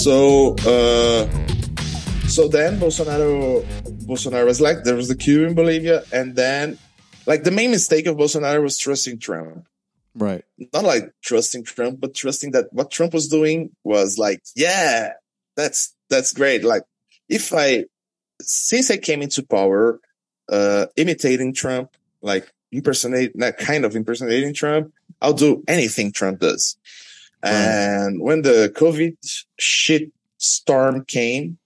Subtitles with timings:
[0.00, 1.28] So uh,
[2.26, 3.62] so then Bolsonaro
[4.06, 6.78] Bolsonaro was like there was the coup in Bolivia, and then
[7.26, 9.66] like the main mistake of Bolsonaro was trusting Trump.
[10.14, 10.42] Right.
[10.72, 15.12] Not like trusting Trump, but trusting that what Trump was doing was like, yeah,
[15.54, 16.64] that's that's great.
[16.64, 16.84] Like
[17.28, 17.84] if I
[18.40, 20.00] since I came into power,
[20.50, 21.90] uh, imitating Trump,
[22.22, 26.78] like impersonate, that kind of impersonating Trump, I'll do anything Trump does.
[27.42, 29.16] And when the COVID
[29.58, 31.58] shit storm came,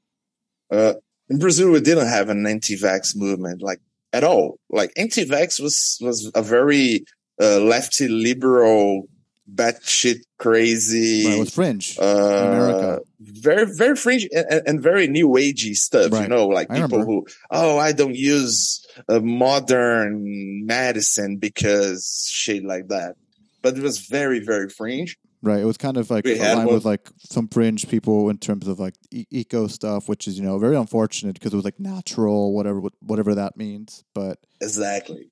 [0.70, 0.94] uh,
[1.28, 3.80] in Brazil, we didn't have an anti-vax movement like
[4.12, 4.58] at all.
[4.70, 7.04] Like anti-vax was, was a very,
[7.40, 9.08] uh, lefty liberal,
[9.52, 11.26] batshit crazy.
[11.26, 13.00] Right, with fringe uh, America.
[13.20, 16.22] Very, very fringe and, and very new agey stuff, right.
[16.22, 17.12] you know, like I people remember.
[17.12, 23.16] who, oh, I don't use a modern medicine because shit like that.
[23.62, 25.16] But it was very, very fringe.
[25.44, 25.60] Right.
[25.60, 28.80] It was kind of like we aligned with like some fringe people in terms of
[28.80, 32.54] like e- eco stuff, which is, you know, very unfortunate because it was like natural,
[32.54, 34.04] whatever, whatever that means.
[34.14, 35.30] But exactly.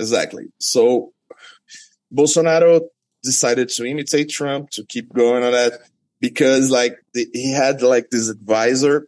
[0.00, 0.46] Exactly.
[0.58, 1.12] So
[2.12, 2.88] Bolsonaro
[3.22, 5.74] decided to imitate Trump to keep going on that
[6.20, 9.06] because like the, he had like this advisor,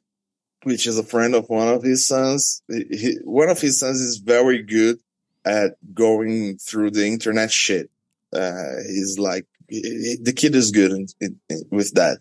[0.62, 2.62] which is a friend of one of his sons.
[2.68, 5.00] He, one of his sons is very good
[5.44, 7.90] at going through the internet shit.
[8.32, 12.18] Uh, he's like, the kid is good in, in, in, with that.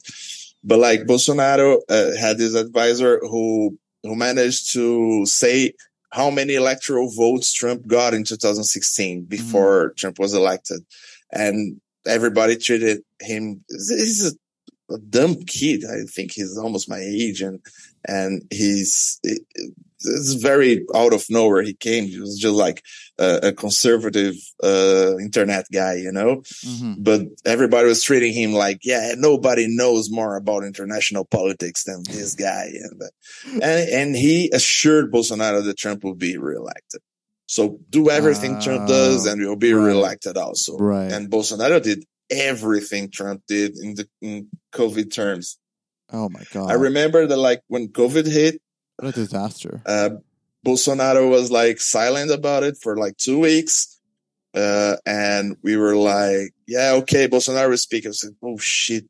[0.64, 5.74] But like Bolsonaro uh, had this advisor who, who managed to say
[6.12, 9.96] how many electoral votes Trump got in 2016 before mm-hmm.
[9.96, 10.82] Trump was elected.
[11.32, 15.84] And everybody treated him, he's a, a, dumb kid.
[15.86, 17.60] I think he's almost my age and,
[18.08, 19.22] and he's,
[20.02, 22.06] it's very out of nowhere he came.
[22.06, 22.84] He was just like
[23.18, 26.38] a, a conservative uh, internet guy, you know.
[26.66, 26.94] Mm-hmm.
[27.00, 32.36] But everybody was treating him like, yeah, nobody knows more about international politics than this
[32.36, 33.02] guy, and
[33.54, 37.02] and, and he assured Bolsonaro that Trump will be reelected.
[37.46, 39.88] So do everything uh, Trump does, and you'll be right.
[39.88, 40.78] reelected also.
[40.78, 41.12] Right.
[41.12, 45.58] And Bolsonaro did everything Trump did in the in COVID terms.
[46.12, 46.72] Oh my god!
[46.72, 48.62] I remember that, like when COVID hit,
[49.00, 49.82] what a disaster.
[49.86, 50.10] Uh,
[50.66, 54.00] Bolsonaro was like silent about it for like two weeks.
[54.54, 58.10] Uh, and we were like, yeah, okay, Bolsonaro is speaking.
[58.10, 59.06] I said, oh shit.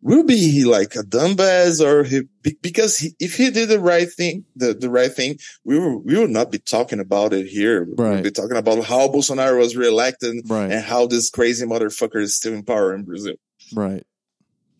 [0.00, 2.22] Will be he like a dumbass or he,
[2.62, 6.18] because he, if he did the right thing, the, the right thing, we were, we
[6.18, 7.86] would not be talking about it here.
[7.98, 8.14] Right.
[8.14, 10.72] We'd be talking about how Bolsonaro was reelected right.
[10.72, 13.34] and how this crazy motherfucker is still in power in Brazil.
[13.74, 14.06] Right.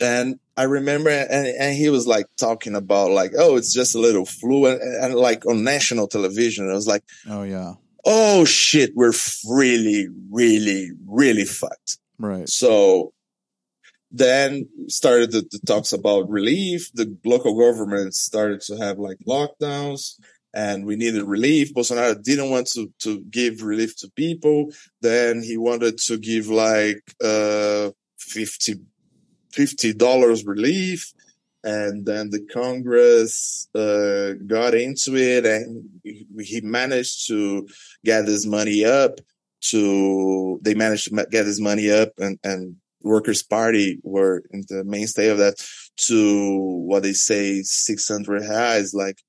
[0.01, 4.01] And I remember, and, and he was like talking about like, oh, it's just a
[4.01, 7.75] little flu, and, and like on national television, I was like, oh yeah,
[8.05, 9.13] oh shit, we're
[9.49, 11.99] really, really, really fucked.
[12.19, 12.49] Right.
[12.49, 13.13] So
[14.11, 16.91] then started the, the talks about relief.
[16.95, 20.15] The local government started to have like lockdowns
[20.55, 21.75] and we needed relief.
[21.75, 24.73] Bolsonaro didn't want to, to give relief to people.
[25.03, 28.77] Then he wanted to give like, uh, 50
[29.57, 31.13] $50 relief.
[31.65, 37.67] And then the Congress uh, got into it and he managed to
[38.05, 39.21] get this money up
[39.63, 44.85] to, they managed to get this money up and, and Workers' Party were in the
[44.85, 45.65] mainstay of that
[45.97, 49.23] to what they say 600 reais, like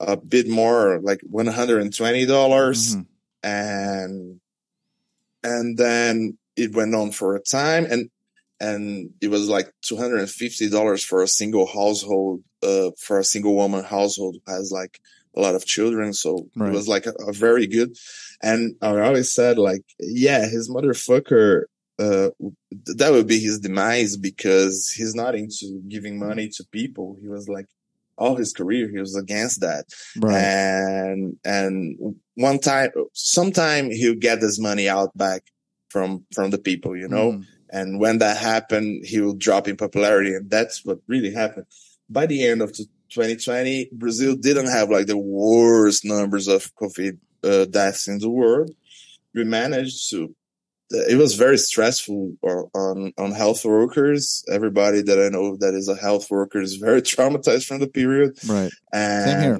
[0.00, 2.26] a bit more, like 120.
[2.26, 3.02] dollars mm-hmm.
[3.42, 4.40] And,
[5.42, 7.84] and then it went on for a time.
[7.84, 8.08] And
[8.60, 14.36] and it was like $250 for a single household, uh, for a single woman household
[14.46, 15.00] who has like
[15.36, 16.12] a lot of children.
[16.12, 16.70] So right.
[16.70, 17.96] it was like a, a, very good.
[18.42, 21.64] And I always said like, yeah, his motherfucker,
[21.98, 22.30] uh,
[22.96, 27.16] that would be his demise because he's not into giving money to people.
[27.20, 27.66] He was like,
[28.16, 29.86] all his career, he was against that.
[30.16, 30.40] Right.
[30.40, 35.42] And, and one time, sometime he'll get this money out back
[35.88, 37.32] from, from the people, you know?
[37.32, 40.32] Mm and when that happened, he will drop in popularity.
[40.32, 41.66] And that's what really happened.
[42.08, 47.64] By the end of 2020, Brazil didn't have like the worst numbers of COVID uh,
[47.64, 48.70] deaths in the world.
[49.34, 50.32] We managed to,
[50.92, 54.44] it was very stressful on, on health workers.
[54.48, 58.38] Everybody that I know that is a health worker is very traumatized from the period.
[58.46, 58.70] Right.
[58.92, 59.58] And Same here.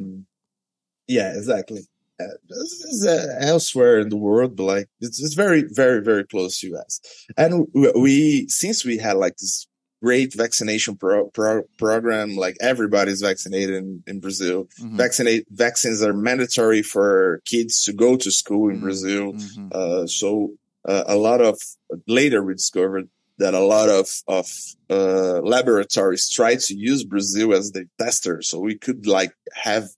[1.08, 1.88] Yeah, exactly
[2.20, 7.00] uh, elsewhere in the world, but like it's, it's very, very, very close to us.
[7.36, 9.66] And we, since we had like this
[10.02, 14.68] great vaccination pro, pro, program, like everybody's vaccinated in, in Brazil.
[14.78, 14.98] Mm-hmm.
[14.98, 18.84] Vaccinate vaccines are mandatory for kids to go to school in mm-hmm.
[18.84, 19.32] Brazil.
[19.32, 19.68] Mm-hmm.
[19.72, 20.50] Uh, so
[20.86, 21.58] uh, a lot of
[22.06, 23.08] later we discovered
[23.38, 24.46] that a lot of of
[24.90, 29.88] uh, laboratories tried to use Brazil as the tester, so we could like have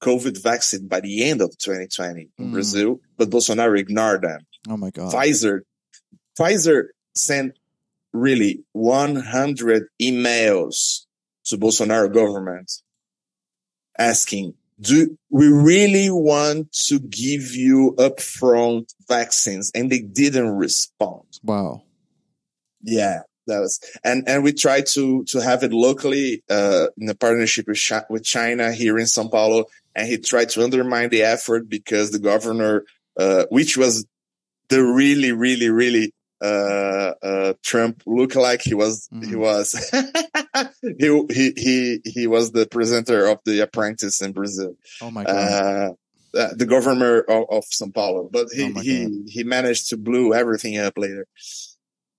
[0.00, 2.52] COVID vaccine by the end of 2020 in mm.
[2.52, 4.40] Brazil, but Bolsonaro ignored them.
[4.68, 5.12] Oh my God!
[5.12, 5.60] Pfizer,
[6.38, 7.58] Pfizer sent
[8.12, 11.06] really 100 emails
[11.46, 12.70] to Bolsonaro government
[13.98, 19.72] asking, do we really want to give you upfront vaccines?
[19.74, 21.24] And they didn't respond.
[21.42, 21.82] Wow.
[22.82, 27.14] Yeah, that was, and, and we tried to, to have it locally, uh, in a
[27.14, 29.64] partnership with, with China here in Sao Paulo.
[29.98, 32.84] And he tried to undermine the effort because the governor,
[33.18, 34.06] uh, which was
[34.68, 39.26] the really, really, really, uh, uh, Trump looked like he was, mm.
[39.26, 39.72] he was,
[40.82, 44.76] he, he, he, he was the presenter of The Apprentice in Brazil.
[45.02, 45.34] Oh my God.
[45.34, 49.96] Uh, uh, the governor of, of São Paulo, but he, oh he, he managed to
[49.96, 51.26] blew everything up later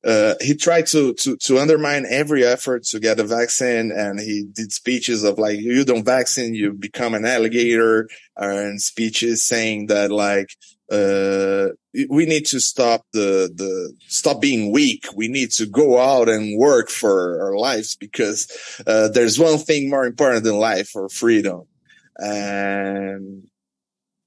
[0.05, 4.45] uh, he tried to, to, to undermine every effort to get a vaccine and he
[4.53, 8.07] did speeches of like, you don't vaccine, you become an alligator
[8.37, 10.49] and speeches saying that like,
[10.89, 11.67] uh,
[12.09, 15.05] we need to stop the, the, stop being weak.
[15.15, 18.47] We need to go out and work for our lives because,
[18.87, 21.63] uh, there's one thing more important than life or freedom.
[22.17, 23.47] And,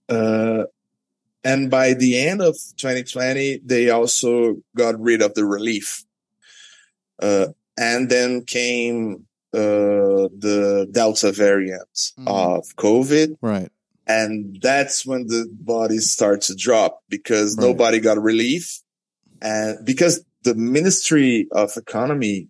[0.09, 0.65] uh,
[1.45, 6.05] and by the end of 2020, they also got rid of the relief.
[7.21, 12.27] Uh, and then came uh, the Delta variant mm.
[12.27, 13.37] of COVID.
[13.41, 13.71] Right.
[14.07, 17.67] And that's when the bodies start to drop because right.
[17.67, 18.81] nobody got relief.
[19.41, 22.49] And because the Ministry of Economy,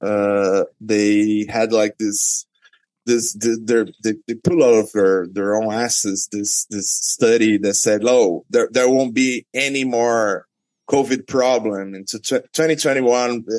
[0.00, 2.46] uh, they had like this
[3.06, 8.02] this they they pull out of their their own asses this this study that said,
[8.04, 10.46] "Oh, there there won't be any more
[10.90, 13.54] COVID problem into 2021," uh,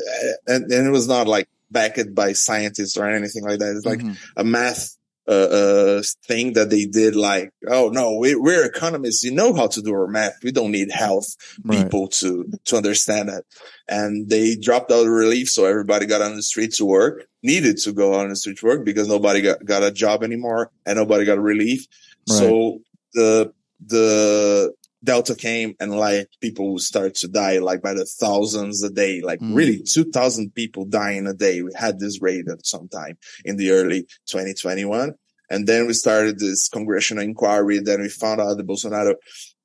[0.47, 3.75] and, and it was not like backed by scientists or anything like that.
[3.75, 4.13] It's like mm-hmm.
[4.35, 4.95] a math
[5.27, 9.24] uh, uh, thing that they did like, oh no, we, are economists.
[9.24, 10.38] You know how to do our math.
[10.44, 11.83] We don't need health right.
[11.83, 13.44] people to, to understand that.
[13.89, 15.50] And they dropped out relief.
[15.50, 18.65] So everybody got on the street to work, needed to go on the street to
[18.65, 21.88] work because nobody got, got a job anymore and nobody got relief.
[22.30, 22.38] Right.
[22.38, 22.80] So
[23.13, 23.53] the,
[23.85, 24.73] the
[25.07, 29.39] Delta came and like people start to die like by the thousands a day, like
[29.39, 29.56] mm.
[29.56, 31.62] really 2000 people dying a day.
[31.62, 35.13] We had this rate at some time in the early 2021.
[35.50, 37.80] And then we started this congressional inquiry.
[37.80, 39.15] Then we found out that Bolsonaro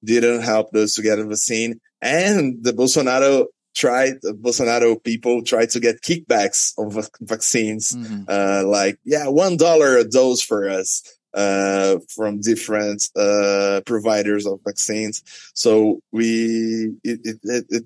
[0.05, 5.71] didn't help us to get a vaccine and the Bolsonaro tried the Bolsonaro people tried
[5.71, 8.25] to get kickbacks on vaccines, mm-hmm.
[8.29, 11.03] uh, like, yeah, $1 a dose for us
[11.35, 15.23] uh, from different uh, providers of vaccines.
[15.55, 17.85] So we it, it, it, it,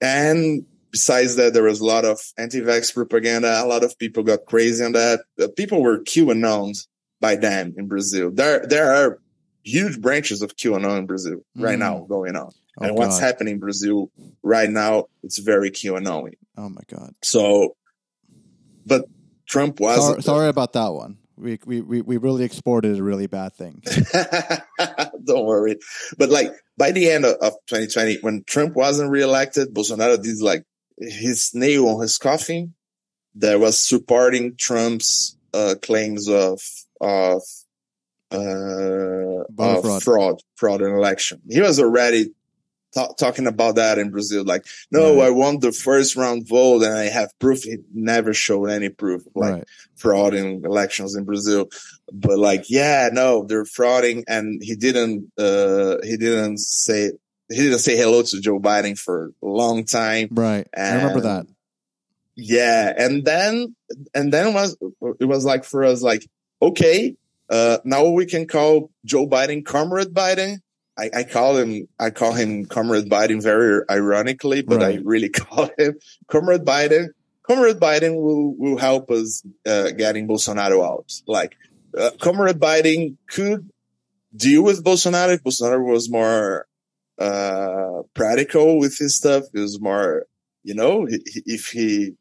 [0.00, 3.62] and besides that, there was a lot of anti-vax propaganda.
[3.62, 5.20] A lot of people got crazy on that.
[5.40, 6.86] Uh, people were QAnoned
[7.20, 8.30] by them in Brazil.
[8.30, 9.18] There there are
[9.62, 11.62] huge branches of QAnon in Brazil mm.
[11.62, 12.50] right now going on.
[12.80, 13.26] Oh, and what's God.
[13.26, 14.10] happening in Brazil
[14.42, 16.32] right now, it's very QAnon.
[16.56, 17.14] Oh my God.
[17.22, 17.76] So,
[18.86, 19.04] but
[19.50, 21.18] Trump was sorry, sorry, about that one.
[21.36, 23.82] We, we we we really exported a really bad thing.
[25.24, 25.76] Don't worry.
[26.16, 30.62] But like by the end of, of 2020, when Trump wasn't reelected, Bolsonaro did like
[30.98, 32.74] his nail on his coffin
[33.34, 36.60] that was supporting Trump's uh, claims of
[37.00, 37.42] of
[38.30, 38.36] uh,
[39.58, 40.02] of fraud.
[40.04, 41.40] fraud fraud in election.
[41.50, 42.30] He was already
[42.92, 44.44] talking about that in Brazil.
[44.44, 45.26] Like, no, right.
[45.26, 47.62] I won the first round vote and I have proof.
[47.62, 49.68] He never showed any proof like right.
[49.96, 51.68] fraud in elections in Brazil.
[52.12, 54.24] But like, yeah, no, they're frauding.
[54.26, 57.12] And he didn't, uh, he didn't say,
[57.48, 60.28] he didn't say hello to Joe Biden for a long time.
[60.30, 60.66] Right.
[60.72, 61.46] And I remember that.
[62.36, 62.92] Yeah.
[62.96, 63.74] And then,
[64.14, 64.76] and then it was,
[65.20, 66.28] it was like for us, like,
[66.62, 67.16] okay,
[67.48, 70.60] uh, now we can call Joe Biden Comrade Biden
[71.00, 74.98] I, I, call him I call him Comrade Biden very ironically, but right.
[74.98, 77.08] I really call him Comrade Biden.
[77.42, 81.12] Comrade Biden will will help us uh, getting Bolsonaro out.
[81.26, 81.56] Like
[81.96, 83.70] uh, Comrade Biden could
[84.34, 86.66] deal with Bolsonaro if Bolsonaro was more
[87.18, 89.44] uh, practical with his stuff.
[89.54, 90.26] It was more,
[90.62, 92.14] you know, if he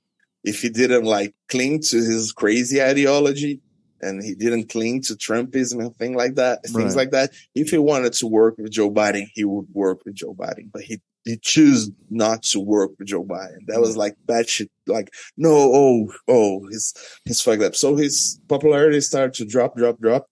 [0.43, 3.61] if he didn't like cling to his crazy ideology,
[4.01, 7.31] and he didn't cling to Trumpism and things like that, things like that.
[7.55, 10.81] If he wanted to work with Joe Biden, he would work with Joe Biden, but
[10.81, 13.67] he he chose not to work with Joe Biden.
[13.67, 14.71] That was like bad shit.
[14.87, 16.93] Like, no, oh, oh, he's
[17.25, 17.75] he's fucked up.
[17.75, 20.27] So his popularity started to drop, drop, drop.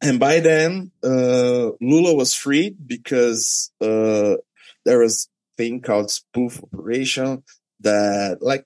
[0.00, 4.36] And by then, uh, Lula was freed because uh,
[4.84, 7.42] there was thing called spoof operation
[7.80, 8.64] that like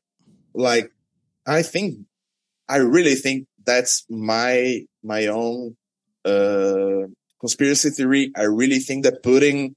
[0.55, 0.93] like
[1.47, 2.07] I think
[2.69, 5.77] I really think that's my my own
[6.25, 7.07] uh
[7.41, 8.33] conspiracy theory.
[8.37, 9.75] I really think that Putin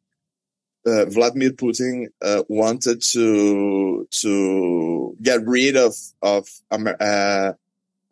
[0.86, 7.54] uh, Vladimir Putin uh, wanted to to get rid of of uh,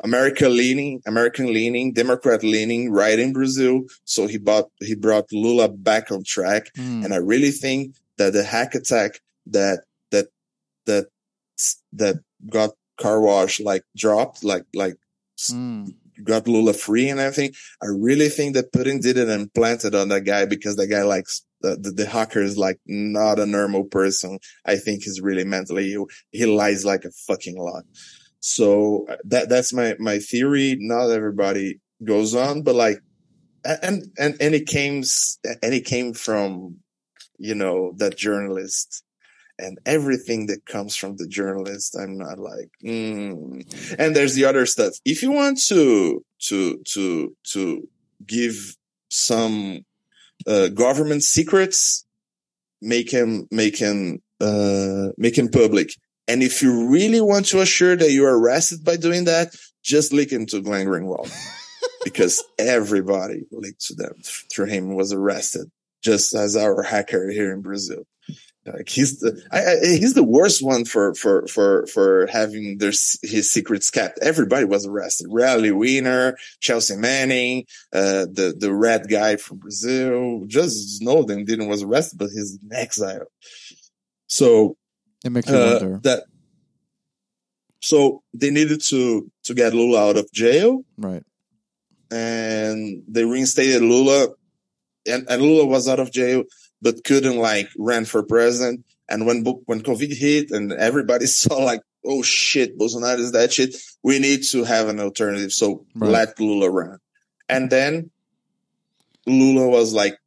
[0.03, 3.83] America leaning, American leaning, Democrat leaning right in Brazil.
[4.05, 7.05] So he bought he brought Lula back on track, mm.
[7.05, 10.27] and I really think that the hack attack that that
[10.85, 11.07] that
[11.93, 12.15] that
[12.49, 14.97] got car wash like dropped like like
[15.51, 15.93] mm.
[16.23, 17.53] got Lula free and everything.
[17.81, 21.03] I really think that Putin did it and planted on that guy because that guy
[21.03, 24.39] likes the, the, the hacker is like not a normal person.
[24.65, 26.07] I think he's really mentally ill.
[26.31, 27.83] He lies like a fucking lot.
[28.41, 30.75] So uh, that that's my my theory.
[30.77, 32.99] Not everybody goes on, but like,
[33.63, 35.03] and and and it came
[35.45, 36.79] and it came from
[37.37, 39.03] you know that journalist
[39.59, 43.95] and everything that comes from the journalist i'm not like mm.
[43.99, 47.87] and there's the other stuff if you want to to to to
[48.25, 48.75] give
[49.09, 49.85] some
[50.47, 52.05] uh, government secrets,
[52.81, 55.91] make him, make him, uh, make him public.
[56.27, 60.31] And if you really want to assure that you're arrested by doing that, just leak
[60.31, 61.31] into Glenn Greenwald
[62.03, 64.13] because everybody leaked to them
[64.51, 65.69] through him was arrested,
[66.01, 68.03] just as our hacker here in Brazil.
[68.65, 72.93] Like he's the I, I, he's the worst one for for for for having their
[73.21, 74.19] his secrets kept.
[74.21, 75.27] Everybody was arrested.
[75.29, 80.45] Reality Winner, Chelsea Manning, uh, the the red guy from Brazil.
[80.47, 83.25] Just Snowden didn't was arrested, but he's in exile.
[84.27, 84.77] So
[85.25, 86.23] it makes you uh, wonder that.
[87.81, 91.23] So they needed to to get Lula out of jail, right?
[92.11, 94.29] And they reinstated Lula,
[95.05, 96.43] and, and Lula was out of jail
[96.83, 98.85] but couldn't like run for president.
[99.09, 103.75] And when when COVID hit and everybody saw like, oh shit, Bolsonaro is that shit,
[104.03, 105.51] we need to have an alternative.
[105.51, 106.11] So right.
[106.11, 106.99] let Lula run.
[107.49, 108.11] And then
[109.25, 110.17] Lula was like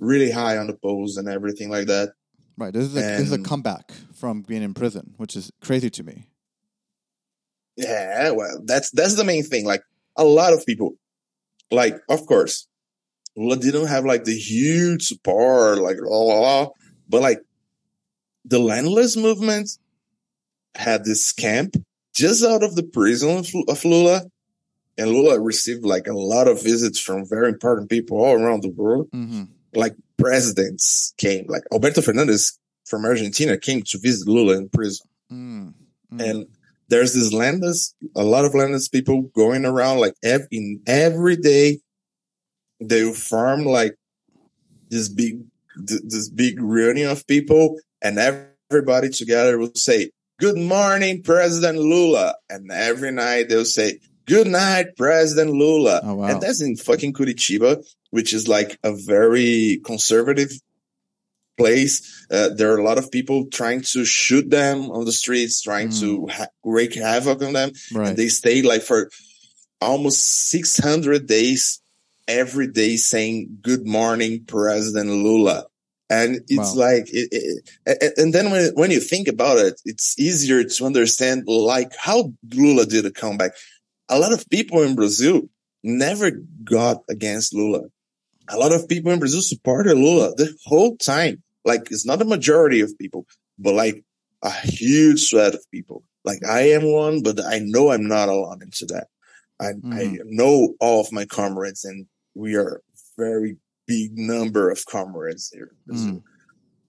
[0.00, 2.12] really high on the polls and everything like that.
[2.58, 2.72] Right.
[2.72, 6.02] This is, a, this is a comeback from being in prison, which is crazy to
[6.02, 6.26] me.
[7.76, 9.64] Yeah, well, that's that's the main thing.
[9.64, 9.82] Like
[10.16, 10.96] a lot of people,
[11.70, 12.66] like of course,
[13.40, 16.68] Lula didn't have like the huge support, like blah,
[17.08, 17.40] but like
[18.44, 19.70] the landless movement
[20.74, 21.74] had this camp
[22.14, 24.24] just out of the prison of Lula.
[24.98, 28.68] And Lula received like a lot of visits from very important people all around the
[28.68, 29.10] world.
[29.12, 29.44] Mm-hmm.
[29.74, 35.06] Like presidents came, like Alberto Fernandez from Argentina came to visit Lula in prison.
[35.32, 36.20] Mm-hmm.
[36.20, 36.46] And
[36.88, 41.80] there's this landless, a lot of landless people going around like every, in every day
[42.80, 43.94] they form like
[44.88, 45.44] this big
[45.76, 52.70] this big reunion of people and everybody together will say good morning president lula and
[52.70, 56.26] every night they'll say good night president lula oh, wow.
[56.26, 60.50] and that's in fucking curitiba which is like a very conservative
[61.56, 65.60] place uh, there are a lot of people trying to shoot them on the streets
[65.62, 66.00] trying mm.
[66.00, 68.08] to ha- wreak havoc on them right.
[68.08, 69.10] and they stayed like for
[69.80, 71.80] almost 600 days
[72.30, 75.66] every day saying good morning president lula
[76.08, 76.86] and it's wow.
[76.86, 77.28] like it,
[77.86, 82.32] it, and then when, when you think about it it's easier to understand like how
[82.54, 83.50] lula did a comeback
[84.08, 85.42] a lot of people in brazil
[85.82, 86.30] never
[86.62, 87.82] got against lula
[88.48, 92.24] a lot of people in brazil supported lula the whole time like it's not a
[92.24, 93.26] majority of people
[93.58, 94.04] but like
[94.44, 98.62] a huge swath of people like i am one but i know i'm not alone
[98.62, 99.08] into that
[99.60, 99.94] I, mm.
[99.94, 100.16] I mm-hmm.
[100.24, 102.06] know all of my comrades and
[102.40, 102.80] we are
[103.16, 103.56] very
[103.86, 105.72] big number of comrades here.
[105.88, 106.22] Mm.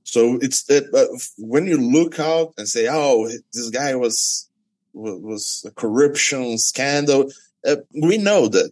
[0.03, 4.49] So it's that uh, when you look out and say, "Oh, this guy was
[4.93, 7.31] was a corruption scandal,"
[7.65, 8.71] uh, we know that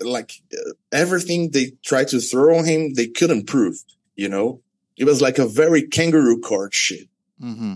[0.00, 3.76] like uh, everything they tried to throw on him, they couldn't prove.
[4.14, 4.60] You know,
[4.96, 7.08] it was like a very kangaroo court shit.
[7.42, 7.74] Mm-hmm.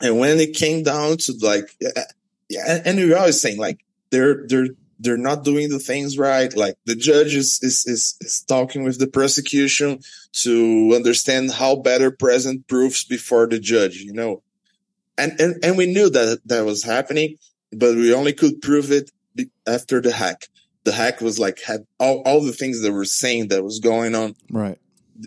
[0.00, 1.76] And when it came down to like,
[2.48, 3.80] yeah, and we are always saying like
[4.10, 6.54] they're they're they're not doing the things right.
[6.56, 10.00] Like the judge is, is, is, is, talking with the prosecution
[10.32, 14.42] to understand how better present proofs before the judge, you know.
[15.16, 17.38] And, and, and we knew that that was happening,
[17.72, 19.10] but we only could prove it
[19.66, 20.48] after the hack.
[20.84, 24.14] The hack was like, had all, all the things that were saying that was going
[24.14, 24.34] on.
[24.50, 24.78] Right.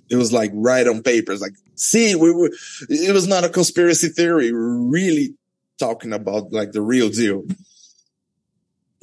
[0.09, 1.41] It was like right on papers.
[1.41, 2.51] Like, see, we were,
[2.89, 4.51] it was not a conspiracy theory.
[4.51, 5.35] We we're really
[5.77, 7.43] talking about like the real deal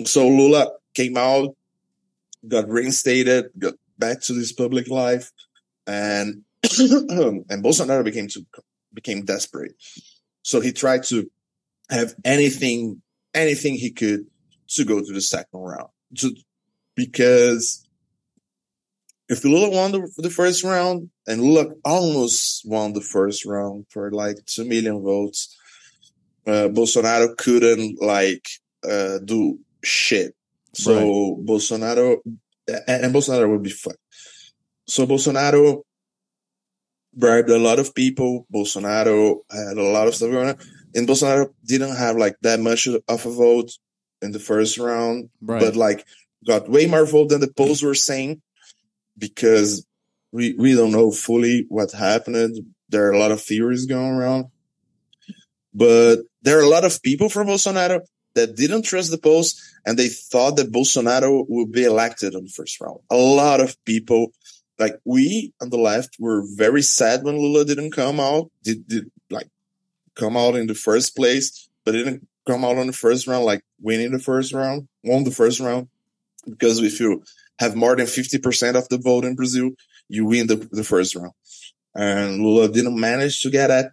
[0.05, 1.57] so Lula came out,
[2.47, 5.33] got reinstated, got back to his public life,
[5.87, 6.43] and
[6.79, 8.47] and Bolsonaro became to
[8.93, 9.73] became desperate.
[10.43, 11.31] So he tried to
[11.91, 13.03] have anything,
[13.35, 14.27] anything he could
[14.71, 15.89] to go to the second round.
[16.19, 16.35] To,
[16.95, 17.87] because
[19.29, 24.11] if Lula won the, the, first round and Lula almost won the first round for
[24.11, 25.57] like 2 million votes,
[26.47, 28.49] uh, Bolsonaro couldn't like,
[28.89, 30.35] uh, do shit.
[30.75, 31.47] So right.
[31.47, 32.19] Bolsonaro,
[32.69, 33.95] and, and Bolsonaro would be fun.
[34.87, 35.83] So Bolsonaro
[37.15, 38.47] bribed a lot of people.
[38.53, 40.59] Bolsonaro had a lot of stuff going on.
[40.95, 43.73] And Bolsonaro didn't have like that much of a vote
[44.23, 45.61] in the first round, right.
[45.61, 46.07] but like
[46.47, 48.41] got way more vote than the polls were saying
[49.17, 49.87] because
[50.33, 52.59] we, we don't know fully what happened.
[52.89, 54.47] There are a lot of theories going around,
[55.75, 58.01] but there are a lot of people from Bolsonaro
[58.39, 62.51] that didn't trust the polls and they thought that Bolsonaro would be elected on the
[62.51, 63.01] first round.
[63.11, 64.33] A lot of people
[64.79, 69.11] like we on the left were very sad when Lula didn't come out, did, did
[69.31, 69.49] like
[70.15, 73.63] come out in the first place, but didn't come out on the first round, like
[73.81, 75.89] winning the first round, won the first round.
[76.49, 77.23] Because if you
[77.59, 79.71] have more than 50% of the vote in Brazil,
[80.09, 81.33] you win the, the first round.
[81.95, 83.93] And Lula didn't manage to get that.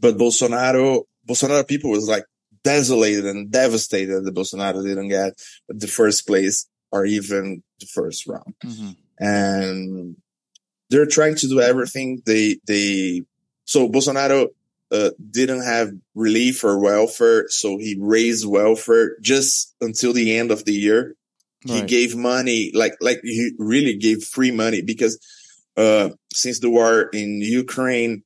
[0.00, 2.24] But Bolsonaro, Bolsonaro people was like
[2.72, 5.32] desolated and devastated that Bolsonaro didn't get
[5.68, 8.54] the first place or even the first round.
[8.64, 10.16] Mm-hmm and
[10.90, 12.22] they're trying to do everything.
[12.24, 13.22] They, they,
[13.64, 14.48] so Bolsonaro,
[14.90, 17.48] uh, didn't have relief or welfare.
[17.48, 21.14] So he raised welfare just until the end of the year.
[21.68, 21.80] Right.
[21.80, 25.18] He gave money, like, like he really gave free money because,
[25.76, 28.22] uh, since the war in Ukraine,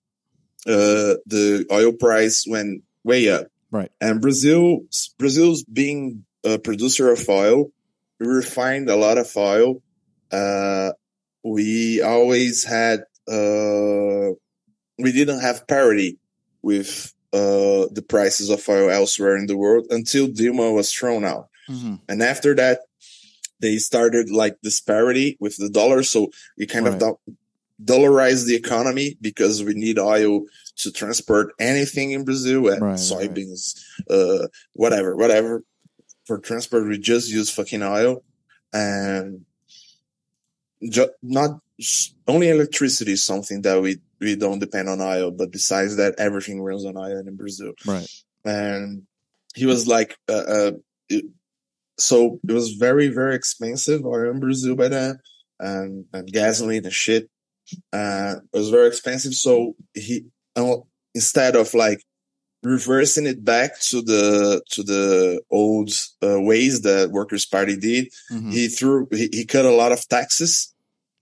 [0.66, 3.46] uh, the oil price went way up.
[3.72, 3.90] Right.
[4.00, 4.82] And Brazil,
[5.18, 7.72] Brazil's being a producer of oil,
[8.20, 9.82] we refined a lot of oil
[10.32, 10.92] uh,
[11.44, 14.32] we always had, uh,
[14.98, 16.18] we didn't have parity
[16.62, 21.48] with, uh, the prices of oil elsewhere in the world until Dilma was thrown out.
[21.68, 21.96] Mm-hmm.
[22.08, 22.80] And after that,
[23.60, 26.02] they started like disparity with the dollar.
[26.02, 26.94] So we kind right.
[26.94, 27.36] of do-
[27.84, 30.42] dollarized the economy because we need oil
[30.76, 34.16] to transport anything in Brazil right, soybeans, right.
[34.16, 35.62] uh, whatever, whatever.
[36.26, 38.22] For transport, we just use fucking oil.
[38.72, 39.44] And
[40.82, 41.60] ju- not
[42.26, 46.62] only electricity is something that we we don't depend on oil, but besides that, everything
[46.62, 47.72] runs on oil in Brazil.
[47.84, 48.06] Right.
[48.44, 49.02] And
[49.54, 50.72] he was like, uh, uh
[51.08, 51.24] it,
[51.98, 55.18] so it was very very expensive oil in Brazil by then,
[55.60, 57.28] and and gasoline and shit.
[57.92, 59.34] Uh, it was very expensive.
[59.34, 60.24] So he
[61.14, 62.02] instead of like
[62.62, 65.90] reversing it back to the to the old
[66.22, 68.08] uh, ways that Workers' Party did.
[68.30, 68.50] Mm-hmm.
[68.50, 70.72] He threw he, he, cut a lot of taxes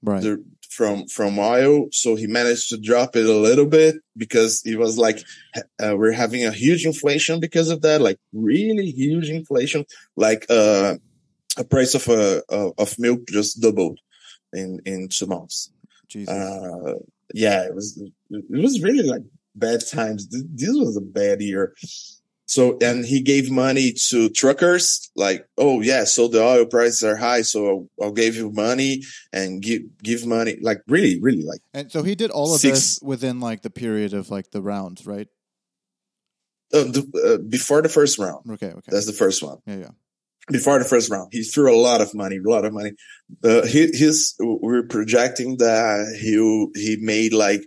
[0.03, 0.23] right.
[0.23, 4.77] the, from from oil, so he managed to drop it a little bit because he
[4.77, 5.25] was like
[5.83, 9.85] uh, we're having a huge inflation because of that, like really huge inflation,
[10.17, 10.97] like uh,
[11.57, 13.99] a price of a uh, of milk just doubled
[14.53, 15.73] in in two months.
[16.29, 16.95] Uh,
[17.35, 19.23] yeah, it was it was really like
[19.55, 20.29] bad times.
[20.29, 21.75] This was a bad year.
[22.47, 27.15] So, and he gave money to truckers, like, oh yeah, so the oil prices are
[27.15, 31.61] high, so I'll, I'll give you money and give give money, like really, really, like.
[31.73, 34.61] And so he did all of six, this within like the period of like the
[34.63, 35.29] rounds, right?
[36.75, 38.51] Uh, the, uh, before the first round.
[38.51, 38.89] Okay, okay.
[38.89, 39.59] That's the first one.
[39.65, 39.91] Yeah, yeah.
[40.51, 42.93] Before the first round, he threw a lot of money, a lot of money.
[43.43, 46.37] Uh, he, his, we're projecting that he
[46.81, 47.63] he made like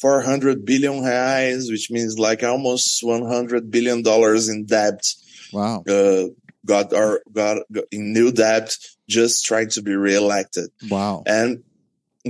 [0.00, 5.12] 400 billion reais, which means like almost 100 billion dollars in debt.
[5.52, 5.82] Wow.
[5.88, 6.28] Uh,
[6.64, 8.76] got our got, got in new debt
[9.08, 10.70] just trying to be reelected.
[10.88, 11.22] Wow.
[11.26, 11.64] And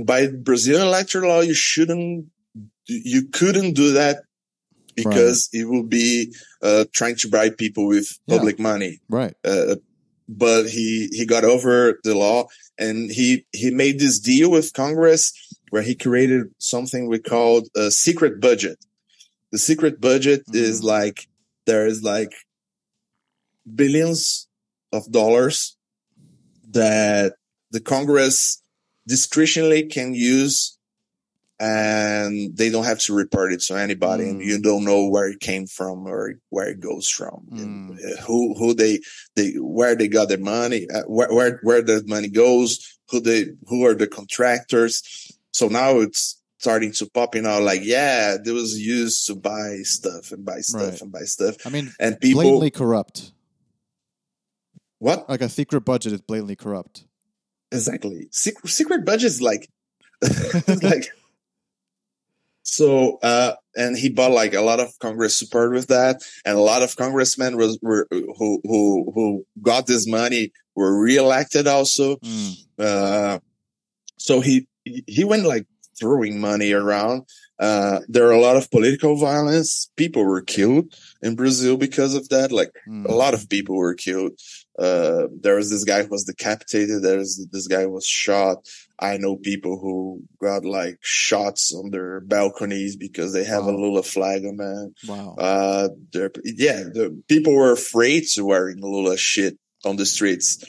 [0.03, 2.27] by Brazilian electoral law, you shouldn't,
[2.85, 4.23] you couldn't do that
[4.95, 5.61] because right.
[5.61, 8.63] it will be uh, trying to bribe people with public yeah.
[8.63, 8.99] money.
[9.09, 9.35] Right.
[9.43, 9.75] Uh,
[10.29, 12.45] but he he got over the law
[12.77, 15.33] and he he made this deal with Congress
[15.71, 18.77] where he created something we called a secret budget.
[19.51, 20.63] The secret budget mm-hmm.
[20.63, 21.27] is like
[21.65, 22.31] there is like
[23.75, 24.47] billions
[24.93, 25.75] of dollars
[26.69, 27.33] that
[27.71, 28.61] the Congress
[29.09, 30.77] discretionally can use
[31.59, 34.29] and they don't have to report it to anybody mm.
[34.29, 38.19] and you don't know where it came from or where it goes from mm.
[38.21, 38.99] who who they
[39.35, 43.47] they where they got their money uh, where, where where the money goes who they
[43.67, 48.51] who are the contractors so now it's starting to pop in out like, yeah, it
[48.51, 51.01] was used to buy stuff and buy stuff right.
[51.01, 51.55] and buy stuff.
[51.65, 53.31] I mean, and people blatantly corrupt.
[54.99, 55.29] What?
[55.29, 57.05] Like a secret budget is blatantly corrupt.
[57.71, 58.27] Exactly.
[58.31, 59.69] Secret, secret budget is like,
[60.83, 61.09] like,
[62.69, 66.61] so, uh, and he bought like a lot of Congress support with that, and a
[66.61, 72.17] lot of congressmen was were who who who got this money were reelected also.
[72.17, 72.53] Mm.
[72.77, 73.39] Uh,
[74.17, 75.65] so he he went like
[75.99, 77.23] throwing money around.
[77.59, 79.91] Uh, there are a lot of political violence.
[79.97, 82.51] People were killed in Brazil because of that.
[82.51, 83.05] Like mm.
[83.05, 84.33] a lot of people were killed.
[84.79, 87.01] Uh, there was this guy who was decapitated.
[87.01, 88.57] There's this guy who was shot.
[88.99, 93.71] I know people who got like shots on their balconies because they have wow.
[93.71, 94.93] a Lula flag on them.
[95.07, 95.35] Wow.
[95.37, 95.89] Uh,
[96.43, 100.63] yeah, the people were afraid to wearing Lula shit on the streets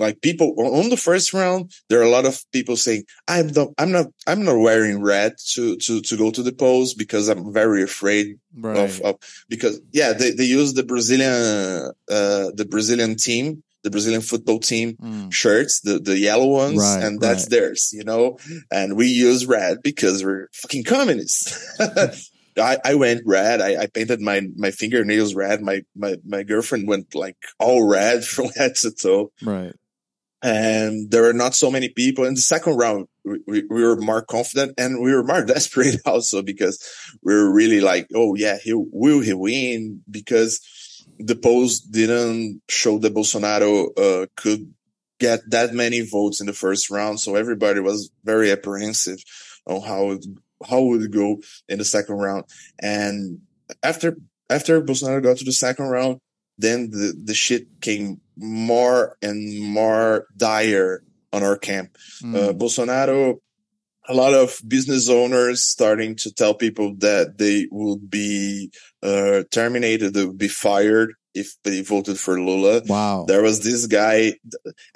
[0.00, 3.68] like people on the first round, there are a lot of people saying, I'm not,
[3.78, 7.52] I'm not, I'm not wearing red to, to, to go to the polls because I'm
[7.52, 8.78] very afraid right.
[8.78, 9.16] of, of,
[9.48, 14.96] because yeah, they, they use the Brazilian, uh, the Brazilian team, the Brazilian football team
[14.96, 15.32] mm.
[15.32, 17.50] shirts, the, the yellow ones, right, and that's right.
[17.50, 18.38] theirs, you know,
[18.70, 21.78] and we use red because we're fucking communists.
[22.58, 23.60] I, I went red.
[23.60, 25.62] I, I painted my, my fingernails red.
[25.62, 29.30] My, my, my girlfriend went like all red from head to toe.
[29.42, 29.74] Right
[30.42, 33.06] and there were not so many people in the second round.
[33.24, 36.82] We, we, we, were more confident and we were more desperate also because
[37.22, 40.60] we were really like, oh yeah, he will he win because
[41.18, 44.72] the polls didn't show that Bolsonaro uh, could
[45.18, 47.20] get that many votes in the first round.
[47.20, 49.18] So everybody was very apprehensive
[49.66, 50.24] on how it,
[50.66, 52.44] how would it go in the second round.
[52.80, 53.40] And
[53.82, 54.16] after
[54.48, 56.18] after Bolsonaro got to the second round,
[56.58, 61.96] then the, the shit came more and more dire on our camp.
[62.22, 62.36] Mm.
[62.36, 63.38] Uh, Bolsonaro,
[64.08, 68.72] a lot of business owners starting to tell people that they would be
[69.02, 72.82] uh, terminated, they would be fired if they voted for Lula.
[72.86, 73.24] Wow.
[73.28, 74.34] There was this guy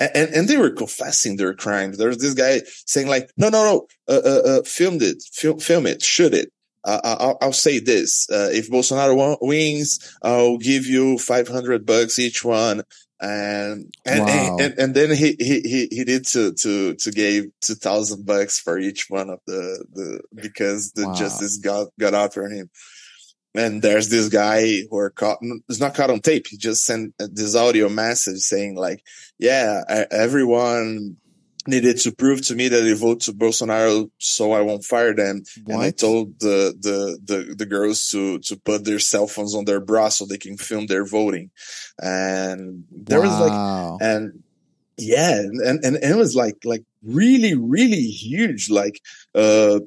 [0.01, 1.97] and, and, they were confessing their crimes.
[1.97, 5.61] There was this guy saying like, no, no, no, uh, uh, uh filmed it, film,
[5.61, 6.51] film it, shoot it
[6.85, 12.19] uh, I'll, I'll, say this: uh, if Bolsonaro wins, I'll give you five hundred bucks
[12.19, 12.83] each one,
[13.21, 14.57] and and, wow.
[14.61, 18.79] and, and then he he he did to to to gave two thousand bucks for
[18.79, 21.15] each one of the the because the wow.
[21.15, 22.71] justice got got out after him.
[23.57, 26.49] And there's this guy who are caught, it's not caught on tape.
[26.49, 29.01] He just sent uh, this audio message saying like,
[29.39, 31.19] yeah, everyone
[31.67, 35.43] needed to prove to me that they vote to Bolsonaro so I won't fire them.
[35.65, 35.75] What?
[35.75, 39.65] And I told the, the, the, the, girls to, to put their cell phones on
[39.65, 41.51] their bra so they can film their voting.
[41.99, 43.27] And there wow.
[43.27, 44.43] was like, and
[44.97, 49.01] yeah, and, and, and it was like, like really, really huge, like,
[49.35, 49.81] uh,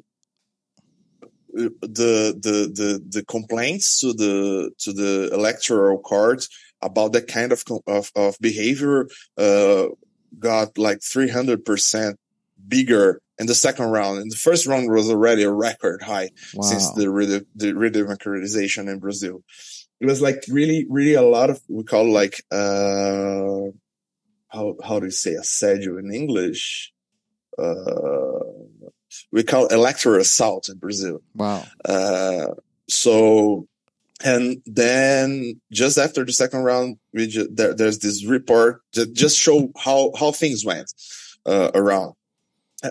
[1.54, 6.50] the, the, the, the complaints to the, to the electoral cards
[6.82, 9.88] about that kind of, of, of behavior, uh,
[10.39, 12.15] got like 300%
[12.67, 14.19] bigger in the second round.
[14.19, 16.63] And the first round was already a record high wow.
[16.63, 19.43] since the, the redemocratization in Brazil.
[20.00, 23.71] It was like really, really a lot of, we call like, uh,
[24.50, 26.93] how, how do you say a assédio in English?
[27.58, 28.39] Uh,
[29.32, 31.21] we call electoral assault in Brazil.
[31.34, 31.63] Wow.
[31.84, 32.47] Uh,
[32.88, 33.67] so
[34.24, 39.38] and then just after the second round, we just, there, there's this report that just
[39.38, 40.92] show how, how things went,
[41.46, 42.14] uh, around.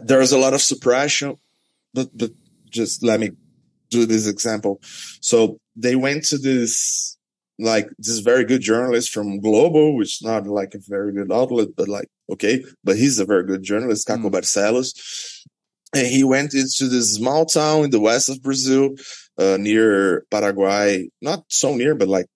[0.03, 1.37] There's a lot of suppression,
[1.95, 2.31] but, but
[2.71, 3.31] just let me
[3.91, 4.81] do this example.
[5.21, 7.17] So they went to this,
[7.59, 11.69] like this very good journalist from Globo, which is not like a very good outlet,
[11.77, 14.33] but like, okay, but he's a very good journalist, Caco mm.
[14.33, 15.43] Barcelos.
[15.95, 18.97] And he went into this small town in the west of Brazil
[19.39, 22.27] uh, near Paraguay, not so near, but like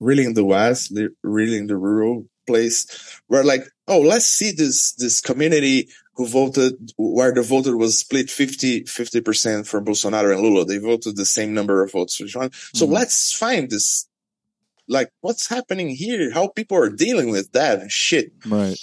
[0.00, 4.92] really in the west, really in the rural place where like, oh, let's see this,
[4.94, 10.64] this community who voted, where the voter was split 50, 50% for Bolsonaro and Lula.
[10.64, 12.28] They voted the same number of votes for.
[12.28, 12.92] So mm-hmm.
[12.92, 14.08] let's find this,
[14.88, 16.32] like, what's happening here?
[16.32, 18.32] How people are dealing with that shit.
[18.44, 18.78] Right.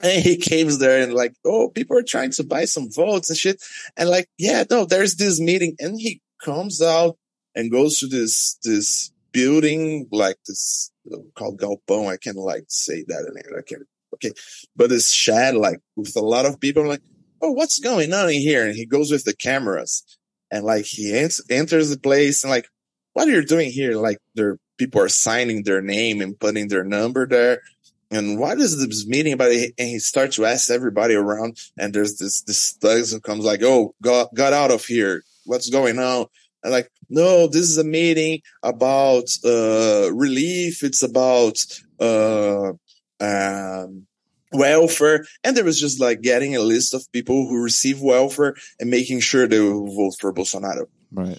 [0.00, 3.38] And he came there and like, oh, people are trying to buy some votes and
[3.38, 3.62] shit.
[3.96, 5.74] And like, yeah, no, there's this meeting.
[5.78, 7.16] And he comes out
[7.54, 12.08] and goes to this this building like this uh, called galpão.
[12.08, 13.58] I can't like say that English.
[13.58, 13.82] I can't.
[14.14, 14.32] Okay,
[14.74, 16.82] but this shed like with a lot of people.
[16.82, 17.02] I'm like,
[17.42, 18.66] oh, what's going on in here?
[18.66, 20.04] And he goes with the cameras
[20.50, 22.68] and like he ent- enters the place and like,
[23.12, 23.94] what are you doing here?
[23.94, 27.62] Like, there people are signing their name and putting their number there.
[28.10, 29.50] And why does this meeting about?
[29.50, 33.62] And he starts to ask everybody around, and there's this this thugs who comes like,
[33.62, 35.22] "Oh, got got out of here!
[35.48, 36.26] what's going on?
[36.62, 40.82] And like, no, this is a meeting about uh, relief.
[40.82, 41.64] It's about
[41.98, 42.72] uh,
[43.20, 44.06] um,
[44.52, 45.24] welfare.
[45.42, 49.20] And there was just like getting a list of people who receive welfare and making
[49.20, 50.86] sure they will vote for Bolsonaro.
[51.10, 51.38] Right.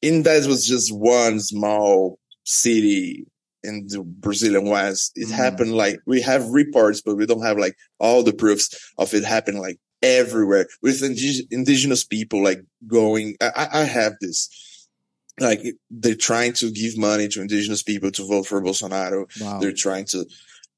[0.00, 3.26] in that was just one small city
[3.62, 5.12] in the Brazilian West.
[5.14, 5.32] It mm.
[5.32, 9.24] happened like we have reports, but we don't have like all the proofs of it
[9.24, 13.36] happening like everywhere with indig- indigenous people like going.
[13.40, 14.48] I, I have this
[15.40, 19.26] like they're trying to give money to indigenous people to vote for Bolsonaro.
[19.40, 19.58] Wow.
[19.60, 20.26] They're trying to,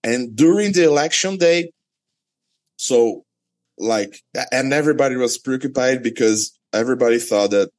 [0.02, 1.72] and during the election day,
[2.76, 3.24] so
[3.78, 7.70] like, and everybody was preoccupied because everybody thought that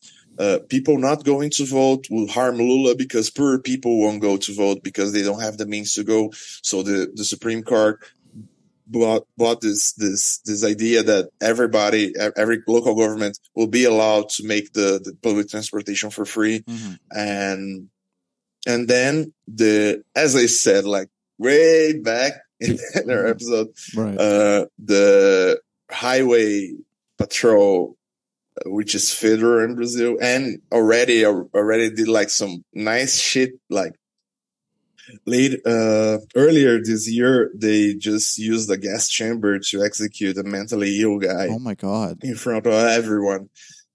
[0.42, 4.56] uh, people not going to vote will harm Lula because poor people won't go to
[4.56, 6.32] vote because they don't have the means to go.
[6.64, 8.00] So the, the Supreme Court
[8.88, 14.44] bought, bought this, this, this idea that everybody, every local government will be allowed to
[14.44, 16.62] make the, the public transportation for free.
[16.62, 16.94] Mm-hmm.
[17.12, 17.90] And,
[18.66, 23.30] and then the, as I said, like way back in, our mm-hmm.
[23.30, 24.18] episode, right.
[24.18, 26.74] uh, the highway
[27.20, 27.96] patrol
[28.66, 33.52] which is Federal in Brazil, and already already did like some nice shit.
[33.70, 33.94] Like
[35.26, 41.02] late uh, earlier this year, they just used a gas chamber to execute a mentally
[41.02, 41.48] ill guy.
[41.50, 42.20] Oh my god!
[42.24, 43.50] In front of everyone.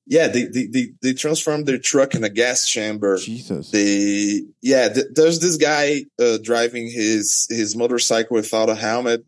[0.08, 3.18] Yeah, they they they, they transformed their truck in a gas chamber.
[3.18, 3.70] Jesus.
[3.70, 9.26] They yeah, th- there's this guy uh, driving his his motorcycle without a helmet,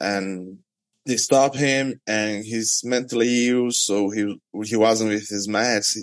[0.00, 0.58] and
[1.06, 5.96] they stop him and he's mentally ill so he he wasn't with his mask.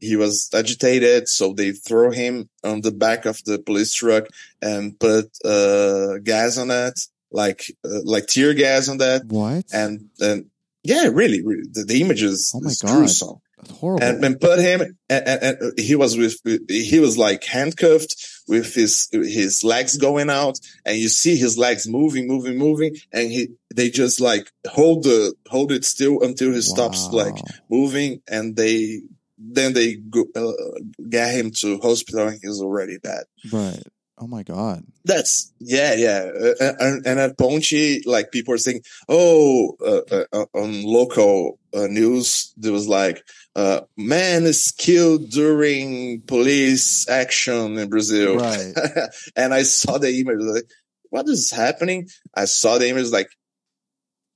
[0.00, 4.24] He, he, was agitated so they throw him on the back of the police truck
[4.62, 6.98] and put uh gas on it
[7.30, 9.26] like uh, like tear gas on that.
[9.26, 9.64] What?
[9.72, 10.46] And and
[10.82, 12.96] yeah really, really the, the images oh my god.
[12.96, 13.40] gruesome.
[13.72, 14.04] Horrible.
[14.04, 16.36] And, and put him, and, and, and, he was with,
[16.68, 18.14] he was like handcuffed
[18.46, 22.96] with his, his legs going out and you see his legs moving, moving, moving.
[23.12, 27.34] And he, they just like hold the, hold it still until he stops like
[27.70, 29.02] moving and they,
[29.38, 30.52] then they go, uh,
[31.08, 33.24] get him to hospital and he's already dead.
[33.52, 33.82] Right.
[34.16, 34.84] Oh my god.
[35.04, 36.30] That's yeah, yeah.
[36.40, 41.88] Uh, and, and, at Ponchi, like people are saying, oh, uh, uh, on local uh,
[41.88, 43.24] news, there was like,
[43.56, 48.36] uh, man is killed during police action in Brazil.
[48.36, 48.74] Right.
[49.36, 50.70] and I saw the image like,
[51.10, 52.08] what is happening?
[52.34, 53.30] I saw the image like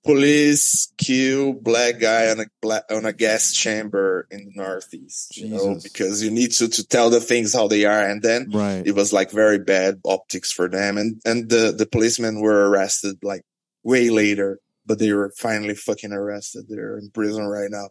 [0.05, 5.51] police kill black guy on a black, on a gas chamber in the northeast Jesus.
[5.51, 8.49] you know because you need to to tell the things how they are and then
[8.53, 8.87] right.
[8.87, 13.17] it was like very bad optics for them and and the the policemen were arrested
[13.23, 13.43] like
[13.83, 17.89] way later but they were finally fucking arrested they're in prison right now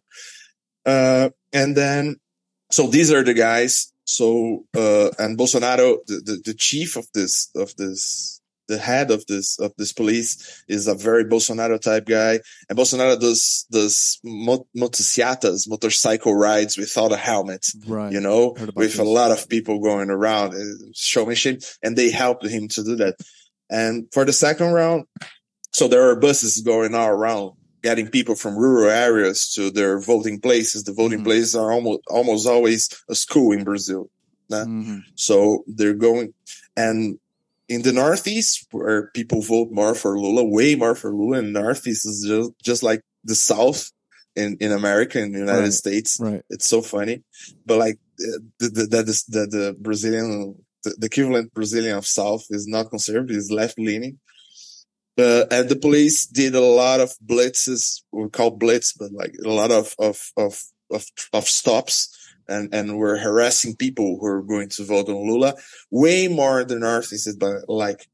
[0.87, 2.17] uh and then
[2.71, 7.51] so these are the guys so uh and bolsonaro the, the, the chief of this
[7.55, 12.39] of this the head of this of this police is a very Bolsonaro type guy,
[12.69, 18.11] and Bolsonaro does does motocicletas, motorcycle rides without a helmet, right?
[18.11, 18.99] You know, with this.
[18.99, 22.95] a lot of people going around uh, showing shit, and they helped him to do
[22.97, 23.15] that.
[23.69, 25.05] And for the second round,
[25.71, 27.53] so there are buses going all around
[27.87, 30.83] getting people from rural areas to their voting places.
[30.83, 31.31] The voting mm-hmm.
[31.31, 34.09] places are almost almost always a school in Brazil.
[34.51, 34.99] Mm-hmm.
[35.15, 36.33] So they're going
[36.75, 37.19] and
[37.67, 42.05] in the Northeast, where people vote more for Lula, way more for Lula, and Northeast
[42.05, 43.91] is just, just like the South
[44.35, 45.73] in, in America, in the United right.
[45.73, 46.19] States.
[46.19, 46.43] Right.
[46.49, 47.23] It's so funny.
[47.65, 52.45] But like, the, the, that is, the, the Brazilian, the, the, equivalent Brazilian of South
[52.49, 54.19] is not conservative, is left leaning.
[55.17, 59.49] Uh, and the police did a lot of blitzes, we call blitz, but like a
[59.49, 62.15] lot of, of, of, of, of stops
[62.47, 65.55] and, and we're harassing people who are going to vote on Lula
[65.91, 68.07] way more than the Northeast, but like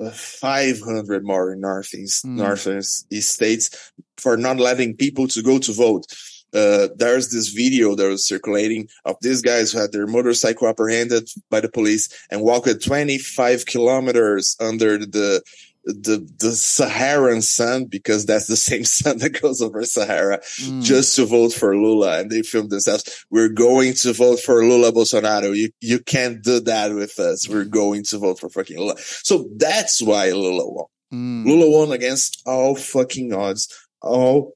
[0.00, 2.36] uh, 500 more in Northeast, mm.
[2.36, 6.06] Northeast states for not letting people to go to vote.
[6.52, 11.28] Uh, there's this video that was circulating of these guys who had their motorcycle apprehended
[11.50, 15.42] by the police and walked 25 kilometers under the
[15.84, 20.82] the the Saharan sun because that's the same sun that goes over Sahara mm.
[20.82, 23.26] just to vote for Lula and they filmed themselves.
[23.30, 25.56] We're going to vote for Lula Bolsonaro.
[25.56, 27.48] You you can't do that with us.
[27.48, 28.96] We're going to vote for fucking Lula.
[28.98, 30.86] So that's why Lula won.
[31.12, 31.46] Mm.
[31.46, 33.68] Lula won against all fucking odds,
[34.00, 34.52] all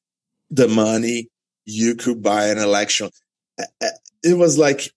[0.50, 1.28] the money
[1.64, 3.10] you could buy an election.
[4.22, 4.90] It was like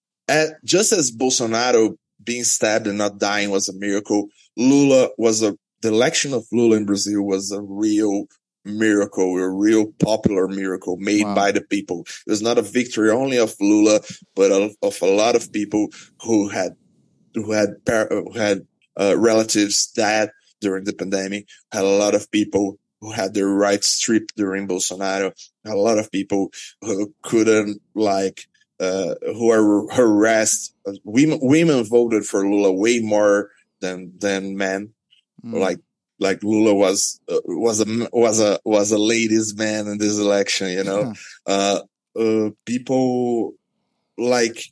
[0.64, 4.28] just as Bolsonaro being stabbed and not dying was a miracle.
[4.56, 8.26] Lula was a the election of Lula in Brazil was a real
[8.64, 11.36] miracle, a real popular miracle made wow.
[11.36, 12.02] by the people.
[12.28, 14.02] It was not a victory only of Lula,
[14.36, 15.90] but of, of a lot of people
[16.22, 16.74] who had
[17.34, 18.68] who had who had
[19.00, 21.48] uh, relatives died during the pandemic.
[21.72, 25.34] Had a lot of people who had their rights stripped during Bolsonaro.
[25.66, 28.46] Had a lot of people who couldn't like
[28.80, 30.76] uh, who are harassed.
[31.04, 34.94] Women women voted for Lula way more than than men.
[35.46, 35.60] Mm.
[35.60, 35.80] Like
[36.20, 40.70] like Lula was uh, was a was a was a ladies man in this election.
[40.70, 41.14] You know,
[41.48, 41.82] uh,
[42.18, 43.54] uh, people
[44.18, 44.64] like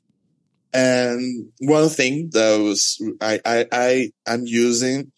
[0.73, 5.11] and one thing that was I I I I'm using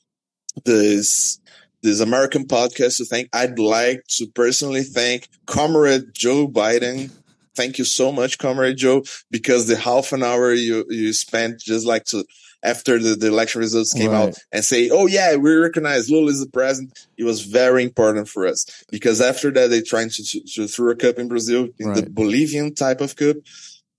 [0.65, 1.39] this
[1.81, 3.29] this American podcast to thank.
[3.33, 7.11] I'd like to personally thank Comrade Joe Biden.
[7.55, 11.85] Thank you so much, Comrade Joe, because the half an hour you you spent just
[11.85, 12.23] like to
[12.63, 14.29] after the, the election results came right.
[14.29, 18.29] out and say, "Oh yeah, we recognize Lula is the president." It was very important
[18.29, 21.69] for us because after that they tried to, to, to throw a cup in Brazil
[21.79, 21.95] in right.
[21.95, 23.37] the Bolivian type of cup.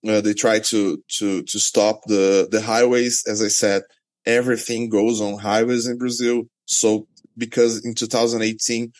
[0.06, 3.24] Uh, they tried to to to stop the the highways.
[3.26, 3.82] As I said,
[4.26, 6.44] everything goes on highways in Brazil.
[6.66, 8.92] So because in 2018,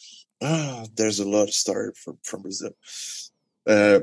[0.42, 2.70] ah, there's a lot of story from from Brazil.
[3.66, 4.00] Uh,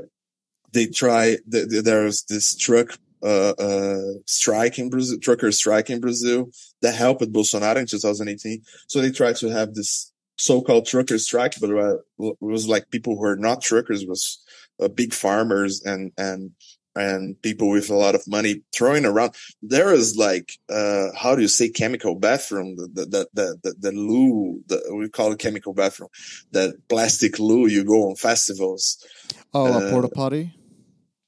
[0.72, 1.38] they try.
[1.48, 6.50] The, the, there's this truck uh, uh, strike in Brazil, trucker strike in Brazil
[6.82, 8.62] that helped Bolsonaro in 2018.
[8.88, 13.24] So they tried to have this so-called trucker strike, but it was like people who
[13.24, 14.42] are not truckers was
[14.82, 16.52] uh, big farmers and and
[16.96, 19.36] and people with a lot of money throwing around.
[19.62, 22.76] There is like, uh, how do you say chemical bathroom?
[22.76, 26.10] The, the, the, the, the loo, the, we call it chemical bathroom,
[26.52, 29.06] that plastic loo you go on festivals.
[29.54, 30.54] Oh, uh, a porta potty?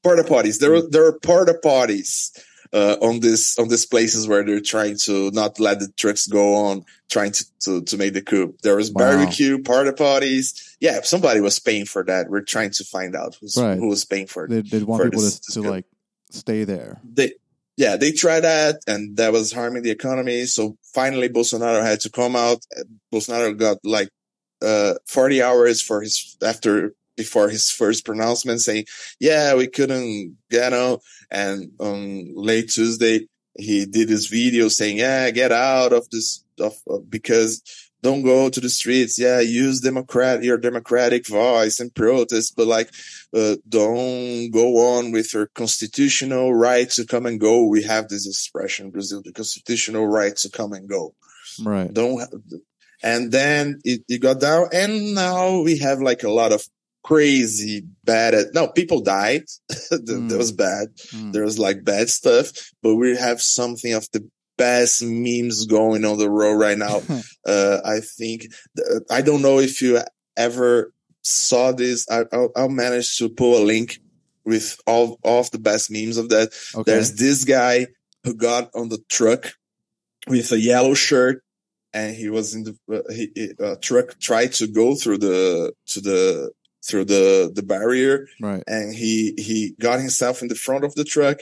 [0.04, 0.60] Porta potties.
[0.60, 2.38] There are, there are porta potties.
[2.74, 6.56] Uh, on this on these places where they're trying to not let the trucks go
[6.56, 8.56] on, trying to to, to make the coup.
[8.64, 9.18] There was wow.
[9.18, 12.30] barbecue, porta potties, yeah, somebody was paying for that.
[12.30, 13.78] We're trying to find out who's, right.
[13.78, 14.50] who was paying for it.
[14.50, 15.86] They, would want people this, to, to like
[16.32, 17.00] stay there.
[17.04, 17.34] They,
[17.78, 20.46] yeah, they tried that, and that was harming the economy.
[20.46, 22.66] So finally, Bolsonaro had to come out.
[23.14, 24.10] Bolsonaro got like
[24.62, 28.86] uh, 40 hours for his after before his first pronouncement saying,
[29.20, 35.30] "Yeah, we couldn't get out." And on late Tuesday, he did his video saying, "Yeah,
[35.32, 37.62] get out of this of, of because."
[38.02, 39.20] don't go to the streets.
[39.20, 42.90] Yeah, use democrat your democratic voice and protest, but like,
[43.34, 47.68] uh, don't go on with your constitutional right to come and go.
[47.68, 51.14] We have this expression in Brazil, the constitutional right to come and go.
[51.64, 51.94] Right.
[51.94, 52.22] Don't.
[53.04, 56.64] And then it, it got down, and now we have like a lot of
[57.04, 58.34] crazy bad.
[58.34, 59.44] At no, people died.
[59.68, 60.38] that mm.
[60.38, 60.90] was bad.
[61.10, 61.34] Mm.
[61.34, 66.18] There was like bad stuff, but we have something of the best memes going on
[66.18, 67.02] the road right now.
[67.46, 68.48] uh, I think
[69.10, 70.00] I don't know if you
[70.38, 72.08] ever saw this.
[72.10, 74.00] I, will I'll manage to pull a link
[74.46, 76.50] with all, all of the best memes of that.
[76.76, 76.92] Okay.
[76.92, 77.88] There's this guy
[78.24, 79.54] who got on the truck
[80.28, 81.44] with a yellow shirt
[81.94, 86.02] and he was in the uh, he, uh, truck tried to go through the to
[86.02, 86.52] the
[86.84, 91.04] through the the barrier right and he he got himself in the front of the
[91.04, 91.40] truck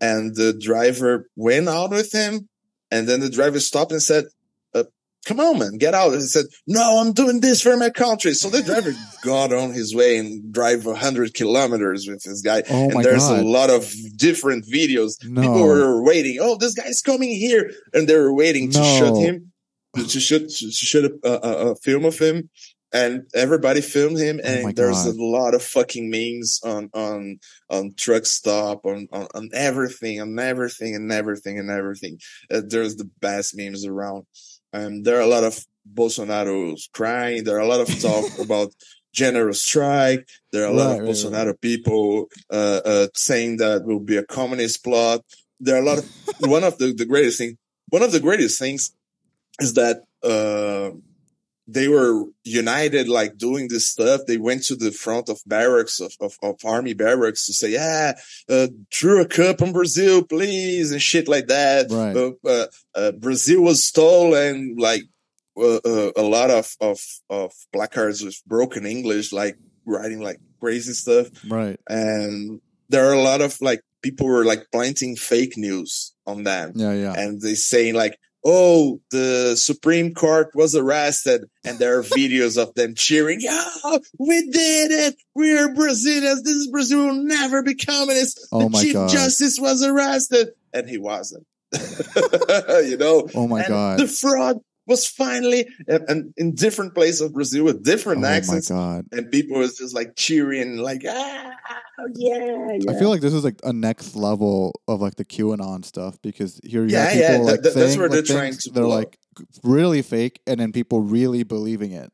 [0.00, 2.48] and the driver went out with him
[2.90, 4.26] and then the driver stopped and said,
[4.74, 4.84] uh,
[5.24, 6.12] come on, man, get out.
[6.12, 8.32] And he said, no, I'm doing this for my country.
[8.34, 12.62] So the driver got on his way and drive hundred kilometers with this guy.
[12.70, 13.40] Oh and there's God.
[13.40, 15.16] a lot of different videos.
[15.24, 15.42] No.
[15.42, 16.38] People were waiting.
[16.40, 17.72] Oh, this guy's coming here.
[17.92, 19.52] And they were waiting to shoot him,
[19.96, 22.50] to shoot, to shoot a, a, a film of him
[22.96, 25.14] and everybody filmed him oh and oh there's God.
[25.14, 27.38] a lot of fucking memes on on
[27.70, 32.18] on truck stop on on, on everything on everything and everything and everything.
[32.50, 34.24] Uh, there's the best memes around.
[34.72, 35.54] And there are a lot of
[35.98, 37.44] bolsonaro's crying.
[37.44, 38.72] There are a lot of talk about
[39.12, 40.28] general strike.
[40.52, 41.60] There are a lot right, of right, bolsonaro right.
[41.60, 45.22] people uh, uh, saying that will be a communist plot
[45.60, 46.06] there are a lot of
[46.40, 47.56] one of the, the greatest thing
[47.88, 48.92] one of the greatest things
[49.60, 50.90] is that uh,
[51.68, 54.20] they were united, like doing this stuff.
[54.26, 58.12] They went to the front of barracks of, of, of army barracks to say, yeah,
[58.48, 61.90] uh, drew a cup on Brazil, please, and shit like that.
[61.90, 62.16] Right.
[62.16, 65.02] Uh, uh, Brazil was stolen, like
[65.56, 70.92] uh, uh, a lot of, of, of placards with broken English, like writing like crazy
[70.92, 71.28] stuff.
[71.48, 71.80] Right.
[71.88, 76.72] And there are a lot of like people were like planting fake news on them.
[76.76, 77.14] Yeah, yeah.
[77.16, 82.72] And they saying like, oh, the Supreme Court was arrested, and there are videos of
[82.74, 83.64] them cheering, yeah,
[84.18, 85.16] we did it.
[85.34, 86.42] We're Brazilians.
[86.44, 88.46] This is Brazil will never be communist.
[88.52, 89.10] Oh the Chief God.
[89.10, 91.46] Justice was arrested, and he wasn't.
[91.74, 93.28] you know?
[93.34, 93.98] Oh my and God.
[93.98, 98.70] The fraud was finally and, and, in different places of Brazil with different oh accents.
[98.70, 99.06] My God.
[99.12, 101.52] And people was just like cheering, like, ah,
[102.14, 102.90] yeah, yeah.
[102.90, 106.60] I feel like this is like a next level of like the QAnon stuff because
[106.64, 108.70] here you yeah, have people yeah, like that, saying that's where like, they're trying to
[108.70, 109.18] they're like
[109.62, 112.12] really fake and then people really believing it.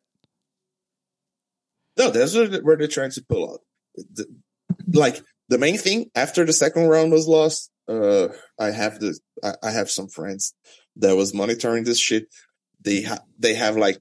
[1.99, 3.61] No, that's where they're trying to pull out.
[4.15, 4.27] The,
[4.93, 9.55] like the main thing after the second round was lost, uh, I have the I,
[9.63, 10.55] I have some friends
[10.97, 12.29] that was monitoring this shit.
[12.83, 13.99] They ha- they have like,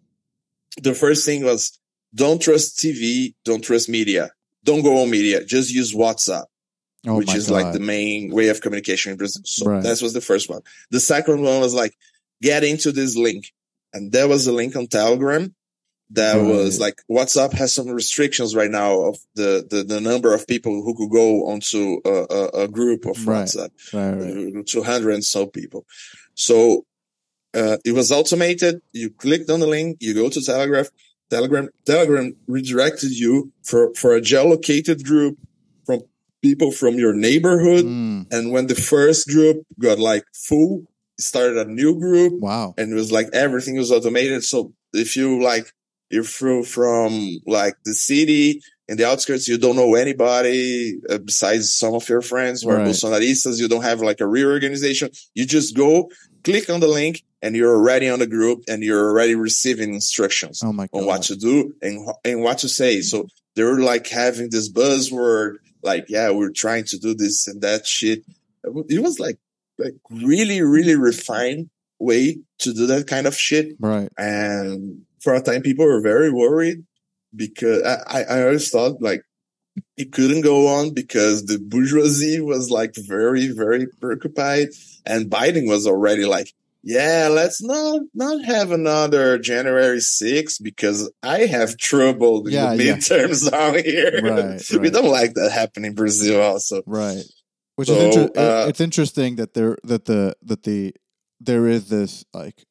[0.82, 1.80] the first thing was
[2.14, 4.32] don't trust TV, don't trust media,
[4.64, 6.46] don't go on media, just use WhatsApp.
[7.08, 7.64] Oh which is God.
[7.64, 9.42] like the main way of communication in Brazil.
[9.44, 9.82] So right.
[9.82, 10.62] that was the first one.
[10.92, 11.98] The second one was like,
[12.42, 13.52] get into this link.
[13.94, 15.54] And there was a link on Telegram
[16.12, 16.46] that right.
[16.46, 20.84] was like WhatsApp has some restrictions right now of the, the, the number of people
[20.84, 23.48] who could go onto a, a, a group of right.
[23.48, 25.86] WhatsApp, right, uh, 200 and so people.
[26.36, 26.86] So,
[27.54, 28.82] uh, it was automated.
[28.94, 30.86] You clicked on the link, you go to Telegram,
[31.30, 35.38] Telegram, Telegram redirected you for, for a geolocated group
[35.86, 36.02] from
[36.42, 37.86] people from your neighborhood.
[37.86, 38.32] Mm.
[38.32, 40.86] And when the first group got like full,
[41.20, 42.42] started a new group.
[42.42, 42.74] Wow.
[42.78, 44.44] And it was like everything was automated.
[44.44, 45.72] So if you like,
[46.10, 51.94] you're from like the city in the outskirts, you don't know anybody uh, besides some
[51.94, 52.88] of your friends who are right.
[52.88, 53.60] Bolsonaristas.
[53.60, 55.10] You don't have like a real organization.
[55.34, 56.12] You just go
[56.44, 60.62] click on the link and you're already on the group and you're already receiving instructions
[60.64, 63.02] oh on what to do and, and what to say.
[63.02, 67.88] So they're like having this buzzword, like, yeah, we're trying to do this and that
[67.88, 68.24] shit.
[68.64, 69.40] It was like,
[69.78, 71.70] like really, really refined
[72.00, 73.76] way to do that kind of shit.
[73.80, 74.10] Right.
[74.18, 76.86] And for a time, people were very worried
[77.36, 79.24] because I, I always thought like
[79.98, 84.70] it couldn't go on because the bourgeoisie was like very, very preoccupied
[85.06, 91.46] and Biden was already like, yeah, let's not, not have another January 6th because I
[91.46, 93.50] have trouble in yeah, the midterms yeah.
[93.58, 94.22] down here.
[94.24, 94.82] Right, right.
[94.82, 96.82] We don't like that happening in Brazil also.
[96.86, 97.24] Right.
[97.76, 100.94] Which so, is inter- uh, it's interesting that there that the that the
[101.40, 102.66] there is this like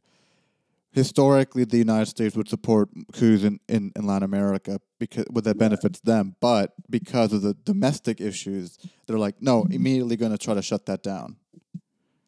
[0.92, 5.58] historically the United States would support coups in, in, in Latin America because what that
[5.58, 10.54] benefits them, but because of the domestic issues, they're like, no, immediately going to try
[10.54, 11.36] to shut that down.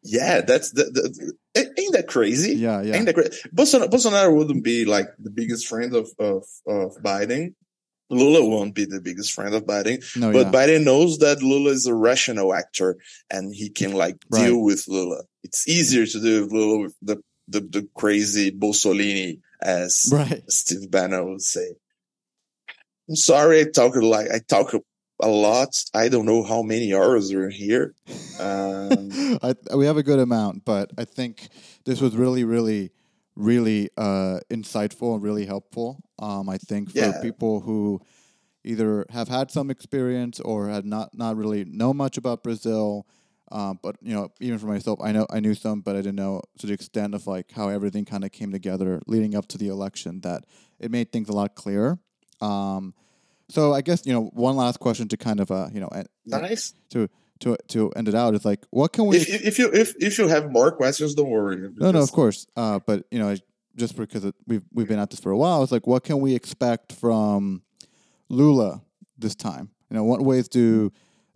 [0.05, 1.35] Yeah, that's the, the
[1.95, 2.55] ain't that crazy?
[2.55, 2.97] Yeah, yeah.
[2.97, 3.41] Ain't that crazy?
[3.55, 7.55] Bolsonaro, Bolsonaro wouldn't be like the biggest friend of of, of Biden.
[8.11, 10.53] Lula won't be the biggest friend of Biden, no, but yeah.
[10.53, 12.99] Biden knows that Lula is a rational actor
[13.31, 14.47] and he can like right.
[14.47, 15.23] deal with Lula.
[15.43, 20.43] It's easier to deal with Lula with the the, the crazy Mussolini, as right.
[20.51, 21.75] Steve Bannon would say.
[23.09, 24.75] I'm sorry, I talk like I talk
[25.23, 25.83] a lot.
[25.95, 27.95] I don't know how many hours are here.
[28.41, 31.49] Um, I, we have a good amount, but I think
[31.85, 32.91] this was really, really,
[33.37, 36.03] really uh, insightful and really helpful.
[36.19, 37.23] Um, I think for yeah.
[37.23, 38.01] people who
[38.65, 43.07] either have had some experience or had not not really know much about Brazil
[43.53, 46.17] um, but you know, even for myself, I know I knew some, but I didn't
[46.17, 49.59] know to the extent of like how everything kind of came together leading up to
[49.59, 50.23] the election.
[50.23, 50.47] That
[50.81, 51.99] it made things a lot clearer.
[52.41, 52.95] Um,
[53.53, 55.91] so I guess you know one last question to kind of uh you know
[56.27, 57.09] nice to
[57.41, 60.19] to to end it out is like what can we if, if you if if
[60.19, 63.35] you have more questions don't worry no no of course uh but you know
[63.75, 66.21] just because it, we've we've been at this for a while it's like what can
[66.21, 67.63] we expect from
[68.29, 68.83] Lula
[69.19, 70.93] this time you know what ways do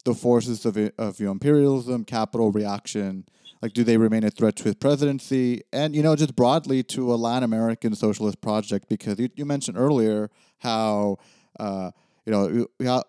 [0.07, 3.27] the forces of, of you know, imperialism, capital reaction?
[3.61, 5.62] Like, do they remain a threat to his presidency?
[5.73, 8.89] And, you know, just broadly to a Latin American socialist project?
[8.89, 11.19] Because you, you mentioned earlier how,
[11.59, 11.91] uh,
[12.27, 13.05] you know, how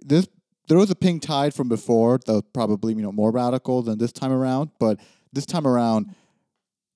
[0.00, 0.28] this
[0.68, 3.98] there was a pink tide from before that was probably, you know, more radical than
[3.98, 4.70] this time around.
[4.80, 5.00] But
[5.32, 6.14] this time around,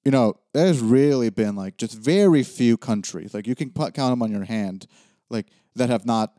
[0.04, 4.22] you know, there's really been like just very few countries, like you can count them
[4.22, 4.86] on your hand,
[5.28, 5.46] like
[5.76, 6.34] that have not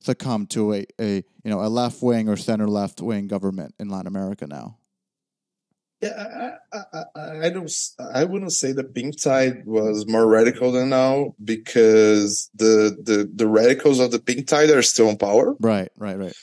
[0.00, 3.88] succumbed to a, a you know a left wing or center left wing government in
[3.88, 4.76] Latin America now?
[6.04, 6.78] Yeah, I,
[7.16, 7.70] I, I, don't.
[8.12, 13.48] I wouldn't say the pink tide was more radical than now because the the the
[13.48, 15.54] radicals of the pink tide are still in power.
[15.60, 16.36] Right, right, right.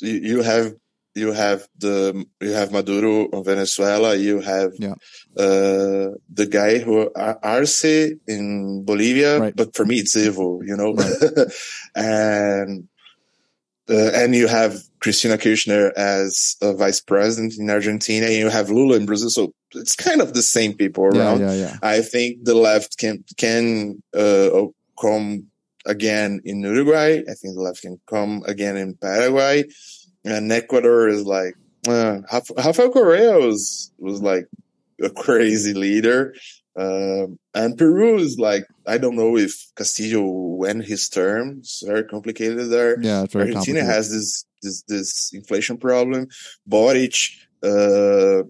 [0.00, 0.72] You have
[1.14, 4.16] you have the you have Maduro of Venezuela.
[4.16, 4.94] You have yeah.
[5.36, 9.54] uh, the guy who Arce in Bolivia, right.
[9.54, 10.94] but for me it's Evo, you know.
[10.94, 11.52] Right.
[11.94, 12.88] and
[13.88, 18.70] uh, and you have Cristina Kirchner as a vice president in Argentina, and you have
[18.70, 19.30] Lula in Brazil.
[19.30, 21.40] So it's kind of the same people around.
[21.40, 21.76] Yeah, yeah, yeah.
[21.82, 24.66] I think the left can can uh,
[25.00, 25.46] come
[25.86, 27.18] again in Uruguay.
[27.18, 29.64] I think the left can come again in Paraguay
[30.24, 31.54] and Ecuador is like
[31.86, 32.20] uh,
[32.56, 34.48] Rafael Correa was was like
[35.02, 36.34] a crazy leader.
[36.76, 41.58] Um, and Peru is like I don't know if Castillo went his term.
[41.58, 43.00] It's very complicated there.
[43.00, 46.28] Yeah, very Argentina has this this this inflation problem.
[46.66, 47.14] Boric
[47.62, 48.42] uh,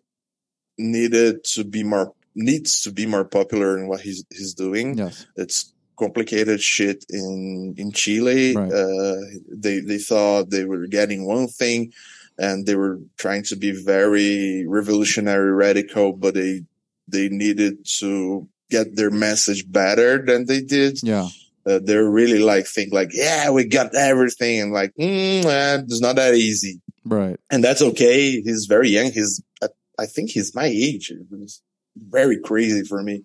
[0.78, 4.96] needed to be more needs to be more popular in what he's he's doing.
[4.96, 8.56] Yes, it's complicated shit in in Chile.
[8.56, 8.72] Right.
[8.72, 9.20] Uh,
[9.52, 11.92] they they thought they were getting one thing,
[12.38, 16.62] and they were trying to be very revolutionary, radical, but they
[17.08, 20.98] they needed to get their message better than they did.
[21.02, 21.28] Yeah.
[21.66, 26.00] Uh, they're really like think like, yeah, we got everything, and like, mm, eh, it's
[26.00, 27.38] not that easy, Right.
[27.50, 28.42] and that's okay.
[28.42, 29.10] He's very young.
[29.12, 31.10] He's I, I think he's my age.
[31.10, 31.62] It was
[31.96, 33.24] very crazy for me,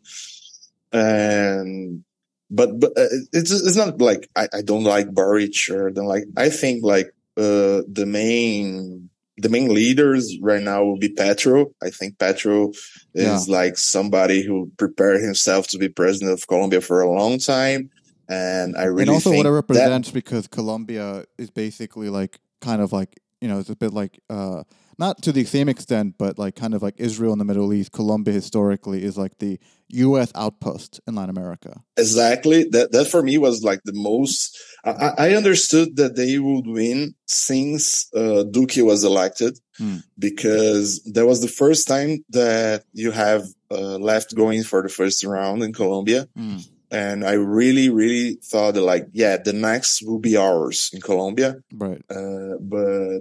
[0.93, 2.03] and
[2.49, 6.23] but but uh, it's it's not like I, I don't like Boric or don't like.
[6.37, 7.07] I think like
[7.37, 9.08] uh the main
[9.41, 11.71] the main leaders right now will be Petro.
[11.81, 12.71] I think Petro
[13.13, 17.89] is like somebody who prepared himself to be president of Colombia for a long time.
[18.27, 22.81] And I really and also what it that- represents because Colombia is basically like kind
[22.81, 24.63] of like you know it's a bit like uh
[24.99, 27.91] not to the same extent but like kind of like Israel in the Middle East
[27.91, 29.57] Colombia historically is like the
[30.07, 32.59] US outpost in Latin America Exactly.
[32.73, 34.57] That that for me was like the most.
[34.85, 39.97] I, I understood that they would win since uh, Duque was elected, Hmm.
[40.17, 45.23] because that was the first time that you have uh, left going for the first
[45.23, 46.59] round in Colombia, Mm.
[46.91, 51.49] and I really, really thought that like, yeah, the next will be ours in Colombia.
[51.85, 53.19] right Uh, but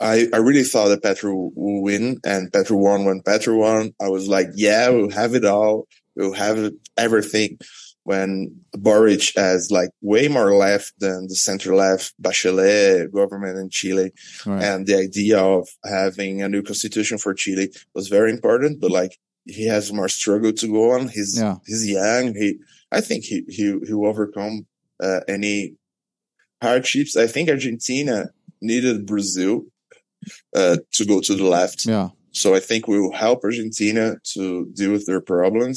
[0.00, 3.92] I, I really thought that Petro will win and Petro won when Petro won.
[4.00, 5.86] I was like, yeah, we'll have it all.
[6.16, 7.58] We'll have everything.
[8.04, 14.10] When Boric has like way more left than the center left Bachelet government in Chile.
[14.46, 18.90] right And the idea of having a new constitution for Chile was very important, but
[18.90, 21.08] like he has more struggle to go on.
[21.08, 21.56] He's, Yeah.
[21.66, 22.34] he's young.
[22.34, 22.58] He,
[22.90, 24.66] I think he, he, he will overcome,
[25.02, 25.74] uh, any
[26.62, 27.16] hardships.
[27.16, 28.30] I think Argentina
[28.62, 29.64] needed Brazil
[30.54, 31.86] uh, to go to the left.
[31.86, 35.76] yeah So I think we will help Argentina to deal with their problems.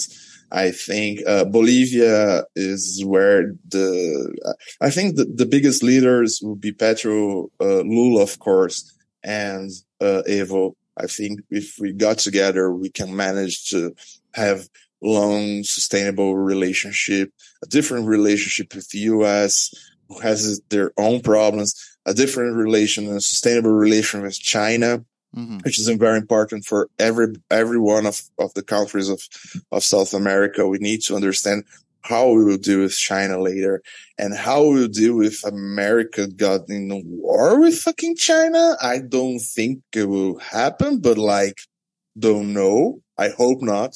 [0.52, 6.72] I think uh, Bolivia is where the I think the, the biggest leaders will be
[6.72, 10.76] Petro, uh, Lula, of course, and uh, Evo.
[10.96, 13.96] I think if we got together, we can manage to
[14.36, 14.70] have
[15.02, 17.34] long, sustainable relationship,
[17.64, 19.74] a different relationship with the U.S.
[20.08, 21.76] who has their own problems,
[22.06, 27.28] a different relation, a sustainable relation with China hmm which is very important for every
[27.50, 29.22] every one of, of the countries of,
[29.72, 30.68] of South America.
[30.68, 31.64] We need to understand
[32.02, 33.82] how we will deal with China later
[34.18, 38.76] and how we will deal with America got in a war with fucking China.
[38.82, 41.62] I don't think it will happen, but like,
[42.20, 43.02] don't know.
[43.18, 43.96] I hope not.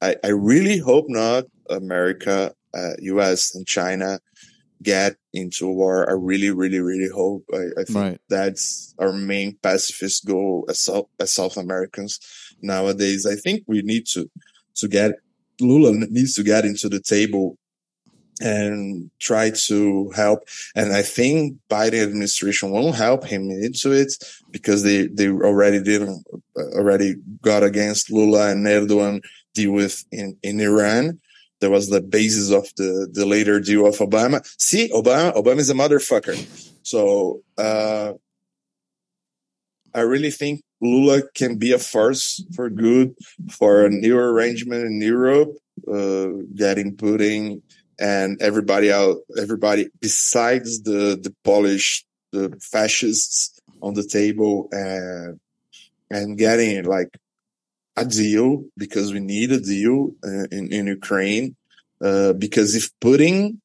[0.00, 1.44] I, I really hope not.
[1.68, 4.20] America, uh, US and China
[4.82, 6.08] get into war.
[6.08, 7.44] I really, really, really hope.
[7.52, 8.20] I, I think Right.
[8.28, 12.18] that's our main pacifist goal as South, as South Americans
[12.60, 13.26] nowadays.
[13.26, 14.30] I think we need to,
[14.76, 15.12] to get,
[15.60, 17.56] Lula needs to get into the table
[18.40, 20.40] and try to help.
[20.74, 24.12] And I think Biden administration won't help him into it
[24.50, 26.24] because they, they already didn't,
[26.58, 29.22] uh, already got against Lula and Erdogan
[29.54, 31.20] deal with in, in Iran.
[31.62, 34.44] That was the basis of the, the later deal of Obama.
[34.60, 36.36] See, Obama, Obama is a motherfucker.
[36.82, 38.14] So, uh,
[39.94, 43.14] I really think Lula can be a force for good
[43.52, 45.54] for a new arrangement in Europe,
[45.86, 47.62] uh, getting Putin
[48.00, 55.38] and everybody out, everybody besides the, the Polish, the fascists on the table and,
[56.10, 57.16] and getting like
[57.96, 61.56] a deal because we need a deal uh, in, in Ukraine.
[62.02, 63.58] Uh, because if Putin,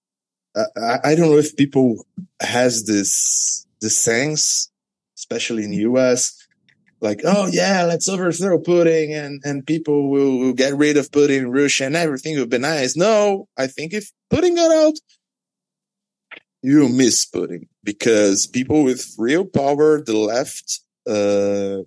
[0.56, 2.06] I, I- don't know if people
[2.42, 4.72] has this, this sense,
[5.18, 6.36] especially in the US,
[7.00, 11.38] like, oh yeah, let's overthrow Putin and, and people will, will get rid of Putin
[11.40, 12.96] in Russia and everything will be nice.
[12.96, 14.94] No, I think if Putin got out,
[16.64, 21.86] you miss Putin because people with real power, the left, uh,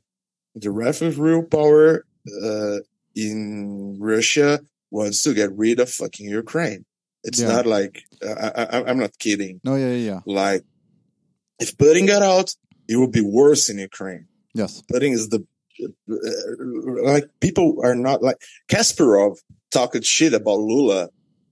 [0.54, 2.04] the left with real power,
[2.42, 2.78] uh,
[3.14, 4.60] in Russia
[4.90, 6.84] wants to get rid of fucking Ukraine.
[7.22, 7.48] It's Yeah.
[7.48, 9.60] not like, I, I, I'm not kidding.
[9.64, 10.62] no yeah yeah yeah Like,
[11.58, 12.54] if Putin got out,
[12.88, 14.26] it would be worse in Ukraine.
[14.54, 15.40] yes Putin is the
[16.10, 18.36] uh, like people are not like
[18.68, 19.38] Kasparov
[19.70, 21.08] talking shit about Lula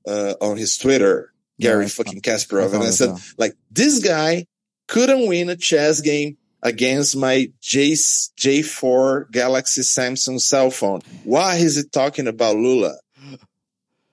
[0.06, 1.32] uh, on his Twitter.
[1.60, 4.46] Gary Yeah, I fucking I Kasparov, and I said that, like this guy
[4.86, 11.00] couldn't win a chess game against my J J4 Galaxy Samsung cell phone.
[11.24, 12.96] Why is it talking about Lula?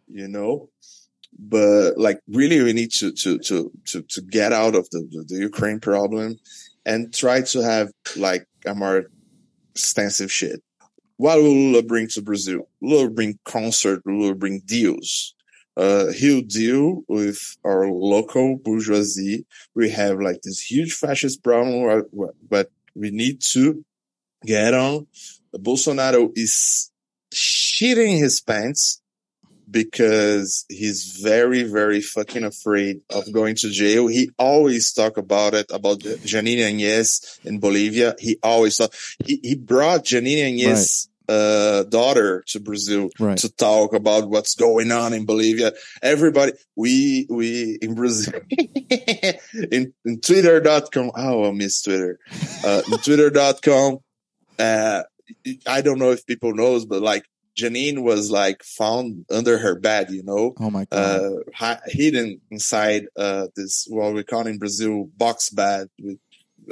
[0.08, 0.70] You know,
[1.38, 5.24] but like really we need to to to to to get out of the the,
[5.28, 6.40] the Ukraine problem
[6.86, 9.06] and try to have like a more
[9.72, 10.62] extensive shit.
[11.18, 12.68] What will Lula bring to Brazil?
[12.82, 14.02] Lula bring concert.
[14.06, 15.35] Lula bring deals.
[15.78, 19.46] Uh, he'll deal with our local bourgeoisie.
[19.74, 22.06] We have like this huge fascist problem,
[22.50, 23.84] but we need to
[24.46, 25.08] get on.
[25.54, 26.92] Bolsonaro is
[27.34, 29.02] shitting his pants
[29.70, 34.08] because he's very, very fucking afraid of going to jail.
[34.08, 38.16] He always talk about it, about Jeanine Áñez in Bolivia.
[38.20, 38.94] He always thought,
[39.26, 41.15] he, he brought Jeanine Áñez right.
[41.28, 43.38] Uh, daughter to Brazil right.
[43.38, 45.74] to talk about what's going on in Bolivia.
[46.02, 48.40] Everybody, we, we in Brazil,
[49.72, 51.12] in, in twitter.com.
[51.16, 52.20] Oh, I miss Twitter.
[52.64, 54.00] Uh, twitter.com.
[54.60, 55.04] Uh,
[55.68, 57.26] I don't know if people knows, but like
[57.58, 60.54] Jeanine was like found under her bed, you know.
[60.60, 61.44] Oh my god!
[61.60, 65.88] Uh, hidden inside uh, this what we call in Brazil box bed.
[66.00, 66.20] With,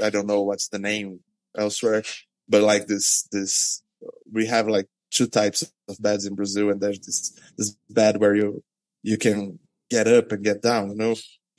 [0.04, 1.22] I don't know what's the name
[1.58, 2.04] elsewhere,
[2.50, 3.83] but like this, this
[4.32, 8.36] we have like two types of beds in Brazil, and there's this this bed where
[8.36, 8.64] you
[9.04, 11.12] you can get up and get down, you know.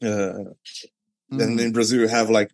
[0.03, 0.53] Uh,
[1.32, 1.42] mm.
[1.42, 2.51] And in Brazil, you have like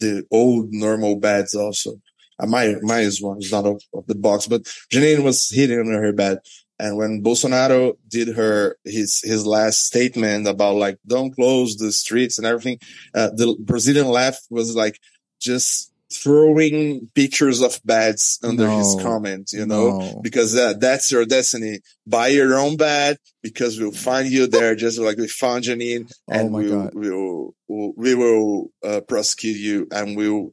[0.00, 2.00] the old normal beds also.
[2.38, 6.00] Uh, my my one is not of, of, the box, but Jeanine was hidden under
[6.02, 6.38] her bed.
[6.78, 12.38] And when Bolsonaro did her his his last statement about like don't close the streets
[12.38, 12.78] and everything,
[13.14, 14.98] uh, the Brazilian left was like
[15.40, 20.20] just throwing pictures of bats under no, his comment, you know, no.
[20.22, 21.80] because uh, that's your destiny.
[22.06, 26.32] Buy your own bat because we'll find you there, just like we found Jeanine, oh
[26.32, 30.52] and oh we'll, we'll, we'll, we will uh, prosecute you and we'll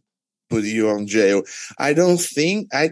[0.49, 1.43] put you on jail.
[1.77, 2.91] I don't think I.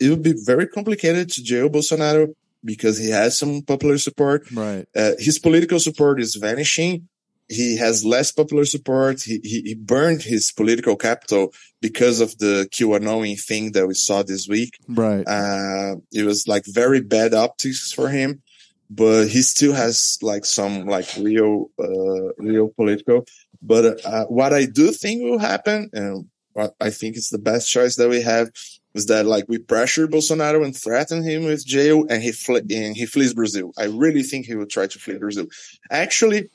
[0.00, 2.34] It would be very complicated to jail Bolsonaro
[2.64, 4.50] because he has some popular support.
[4.52, 4.86] Right.
[4.94, 7.08] Uh, his political support is vanishing.
[7.52, 9.22] He has less popular support.
[9.22, 14.22] He, he, he burned his political capital because of the QAnon thing that we saw
[14.22, 14.78] this week.
[14.88, 15.24] Right.
[15.26, 18.42] Uh, it was like very bad optics for him,
[18.90, 23.24] but he still has like some like real, uh, real political.
[23.60, 27.70] But uh, what I do think will happen, and what I think it's the best
[27.70, 28.50] choice that we have
[28.94, 32.96] is that like we pressure Bolsonaro and threaten him with jail and he fle- and
[32.96, 33.72] he flees Brazil.
[33.78, 35.46] I really think he will try to flee Brazil.
[35.90, 36.50] Actually,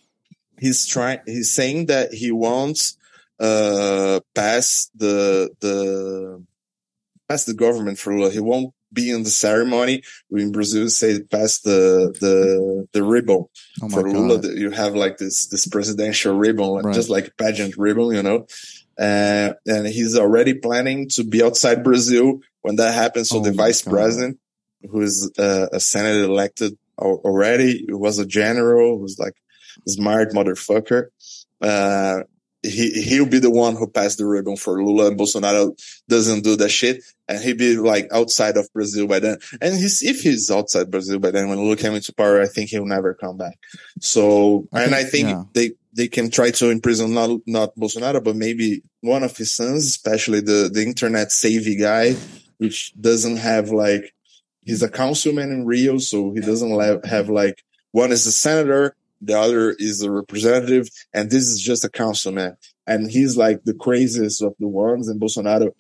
[0.59, 2.97] he's trying, he's saying that he wants,
[3.39, 6.43] uh, pass the, the,
[7.29, 8.31] pass the government for Lula.
[8.31, 10.03] He won't be in the ceremony.
[10.29, 13.45] We in Brazil say pass the, the, the ribbon
[13.81, 14.41] oh for Lula.
[14.41, 14.51] God.
[14.53, 16.95] You have like this, this presidential ribbon, right.
[16.95, 18.47] just like pageant ribbon, you know?
[18.97, 23.29] Uh, and he's already planning to be outside Brazil when that happens.
[23.29, 23.91] So oh the vice God.
[23.91, 24.39] president,
[24.89, 29.35] who is uh, a senator elected already, who was a general, who's like
[29.88, 31.07] smart motherfucker.
[31.61, 32.23] Uh,
[32.63, 35.78] he he'll be the one who passed the ribbon for Lula and Bolsonaro
[36.09, 39.38] doesn't do that shit and he'll be like outside of Brazil by then.
[39.61, 42.69] And he's if he's outside Brazil by then when Lula came into power, I think
[42.69, 43.59] he'll never come back.
[44.01, 45.43] So I and think, I think yeah.
[45.53, 49.86] they they can try to imprison not not Bolsonaro, but maybe one of his sons,
[49.86, 52.15] especially the the internet savvy guy,
[52.57, 54.13] which doesn't have like
[54.63, 59.39] he's a councilman in Rio, so he doesn't have like one is a senator, the
[59.39, 64.41] other is a representative, and this is just a councilman, and he's like the craziest
[64.41, 65.72] of the ones, and Bolsonaro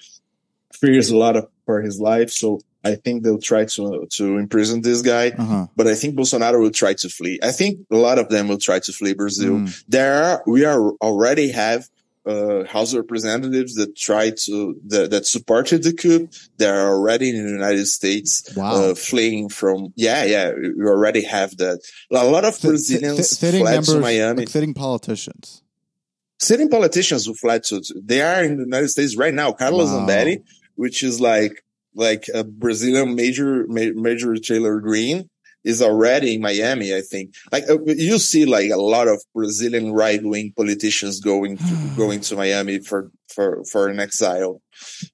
[0.73, 4.81] fears a lot of, for his life, so I think they'll try to to imprison
[4.81, 5.67] this guy, uh-huh.
[5.75, 7.39] but I think Bolsonaro will try to flee.
[7.43, 9.55] I think a lot of them will try to flee Brazil.
[9.55, 9.83] Mm.
[9.87, 11.89] There are we are already have
[12.27, 16.27] uh, House of Representatives that tried to that, that supported the coup.
[16.57, 18.73] They're already in the United States, wow.
[18.73, 19.93] uh, fleeing from.
[19.95, 21.79] Yeah, yeah, we already have that.
[22.11, 24.39] A lot of Brazilians fled members, to Miami.
[24.41, 25.63] Like sitting politicians.
[26.39, 27.81] Sitting politicians who fled to.
[27.95, 29.51] They are in the United States right now.
[29.51, 30.05] Carlos wow.
[30.05, 30.43] Zambelli,
[30.75, 31.63] which is like
[31.95, 35.29] like a Brazilian major major Taylor Greene
[35.67, 36.95] is already in Miami.
[36.95, 41.57] I think like uh, you see like a lot of Brazilian right wing politicians going
[41.57, 44.61] to, going to Miami for for for an exile.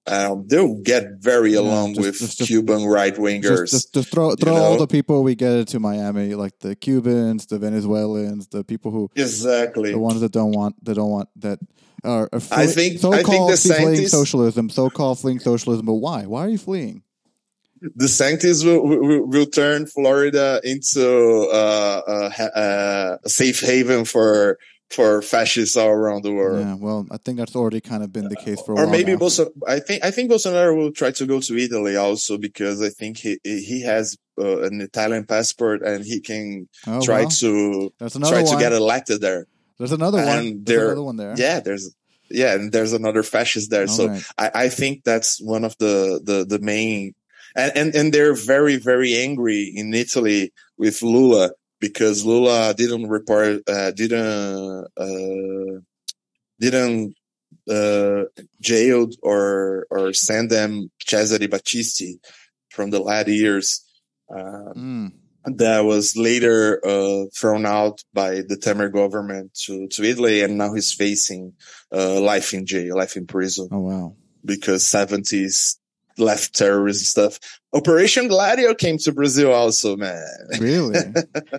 [0.05, 3.71] Um, they'll get very along just, with just, Cuban right wingers.
[3.71, 7.57] Just, just, throw throw all the people we get to Miami, like the Cubans, the
[7.57, 11.59] Venezuelans, the people who exactly the ones that don't want that don't want that
[12.03, 15.85] are, are I think so-called I think the fleeing socialism, so-called fleeing socialism.
[15.85, 16.25] But why?
[16.25, 17.01] Why are you fleeing?
[17.83, 24.57] The DeSantis will, will, will turn Florida into uh, a, a safe haven for
[24.89, 26.59] for fascists all around the world.
[26.59, 28.87] Yeah, well, I think that's already kind of been the case for a or while.
[28.87, 29.51] Or maybe Bolsonaro.
[29.67, 33.17] I think I think Bolsonaro will try to go to Italy also because I think
[33.17, 38.43] he he has uh, an Italian passport and he can oh, try well, to try
[38.43, 38.53] one.
[38.53, 39.47] to get elected there.
[39.77, 40.63] There's another and one.
[40.63, 41.33] There's another one there.
[41.37, 41.93] Yeah, there's
[42.29, 43.81] yeah, and there's another fascist there.
[43.81, 44.23] All so right.
[44.37, 47.15] I, I think that's one of the the the main
[47.55, 53.61] and, and and they're very very angry in Italy with Lula because Lula didn't report,
[53.67, 55.79] uh, didn't, uh,
[56.59, 57.15] didn't
[57.69, 58.23] uh,
[58.61, 62.19] jailed or or send them Cesare Battisti
[62.69, 63.83] from the latter years.
[64.33, 65.11] Uh, Mm.
[65.57, 70.73] that was later uh, thrown out by the Temer government to, to Italy, and now
[70.73, 71.51] he's facing
[71.91, 74.15] uh, life in jail, life in prison Oh wow.
[74.45, 75.77] because 70s
[76.17, 77.39] left terrorism stuff.
[77.73, 80.25] Operation Gladio came to Brazil also, man.
[80.59, 80.99] Really?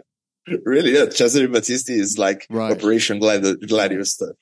[0.64, 1.07] really, yeah.
[1.11, 2.72] Cesare Battisti is like Right.
[2.72, 4.36] Operation Gladio, Gladio stuff.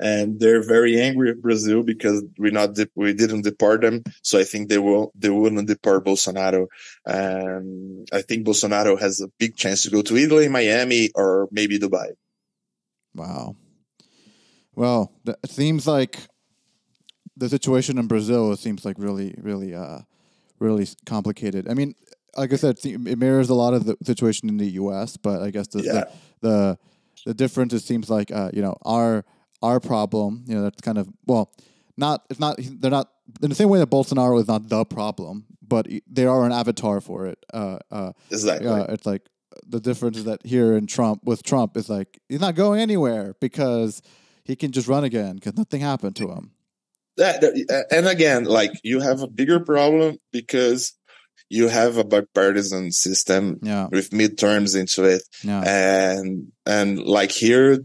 [0.00, 4.02] And they're very angry at Brazil because we not de- we didn't depart them.
[4.22, 6.68] So I think they will they wouldn't depart Bolsonaro.
[7.06, 11.78] Um, I think Bolsonaro has a big chance to go to Italy, Miami, or maybe
[11.78, 12.12] Dubai.
[13.14, 13.56] Wow.
[14.74, 16.18] Well, it seems like
[17.36, 20.00] the situation in Brazil seems like really, really, uh,
[20.58, 21.68] really complicated.
[21.68, 21.94] I mean,
[22.36, 25.50] like I said, it mirrors a lot of the situation in the U.S., but I
[25.50, 25.92] guess the Yeah.
[25.92, 26.08] the,
[26.48, 26.78] the
[27.26, 29.24] the difference it seems like uh, you know our
[29.62, 30.44] our problem.
[30.46, 31.50] You know, that's kind of well,
[31.96, 33.10] not it's not they're not
[33.42, 37.00] in the same way that Bolsonaro is not the problem, but they are an avatar
[37.00, 37.38] for it.
[37.52, 38.68] Uh, uh, Exactly.
[38.68, 39.22] uh, it's like
[39.66, 43.34] the difference is that here in Trump with Trump is like he's not going anywhere
[43.40, 44.02] because
[44.44, 46.50] he can just run again because nothing happened to him.
[47.16, 50.92] That, and again, like you have a bigger problem because
[51.48, 55.22] you have a bipartisan system Yeah, with midterms into it.
[55.42, 57.78] yeah, and and like here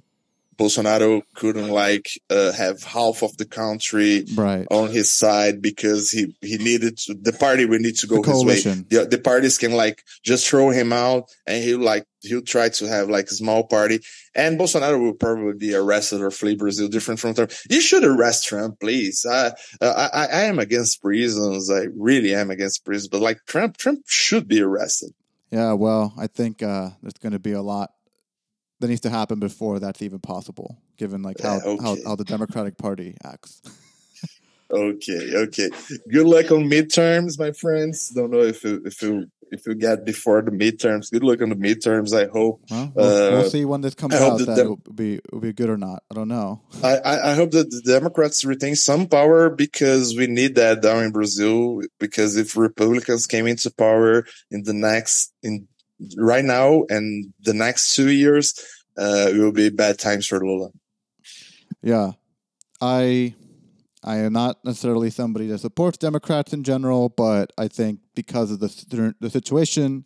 [0.60, 4.68] bolsonaro couldn't like uh, have half of the country right.
[4.70, 8.44] on his side because he he needed to the party would need to The go
[8.46, 8.74] his way.
[8.90, 12.86] the, the parties can like just throw him out and he'll like he'll try to
[12.88, 14.02] have like a small party.
[14.36, 17.52] And bolsonaro will probably be arrested or flee brazil different from trump.
[17.70, 19.26] You should arrest trump please.
[19.26, 21.72] I i i, I am against prisons.
[21.72, 23.08] I really am against prisons.
[23.08, 25.12] But like trump trump should be arrested.
[25.52, 27.90] Yeah, well, I think uh, there's going to be a lot
[28.80, 32.02] that needs to happen before that's even possible, given like how, how, okay.
[32.06, 33.62] how the Democratic Party acts.
[34.72, 35.70] Okay, okay.
[36.12, 38.10] Good luck on midterms, my friends.
[38.10, 41.12] Don't know if you, if you if you get before the midterms.
[41.12, 42.14] Good luck on the midterms.
[42.16, 42.62] I hope.
[42.70, 45.16] Well, we'll, we'll Uh, see when this comes I hope out that, that it'll be
[45.16, 46.04] it will be good or not.
[46.12, 46.62] I don't know.
[46.84, 51.04] I, I I hope that the Democrats retain some power because we need that down
[51.04, 51.82] in Brazil.
[52.00, 55.68] Because if Republicans came into power in the next in
[56.18, 58.54] right now and the next two years,
[58.98, 60.70] uh, will be bad times for Lula.
[61.82, 62.12] Yeah,
[62.82, 63.36] I
[64.04, 68.60] I am not necessarily somebody that supports Democrats in general, but I think because of
[68.60, 70.04] the the situation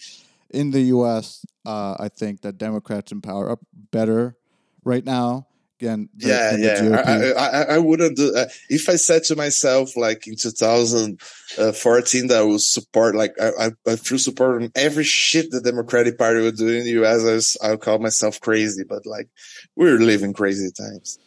[0.49, 3.59] in the U.S., uh, I think that Democrats in power are
[3.91, 4.37] better
[4.83, 5.47] right now.
[5.79, 7.33] Again, the- yeah, yeah.
[7.35, 8.33] I, I, I, wouldn't do.
[8.35, 13.49] Uh, if I said to myself, like in 2014, that I would support, like I,
[13.59, 17.21] I, I feel support on every shit the Democratic Party would do in the U.S.
[17.21, 19.27] I was, I would call myself crazy, but like
[19.75, 21.17] we're living crazy times.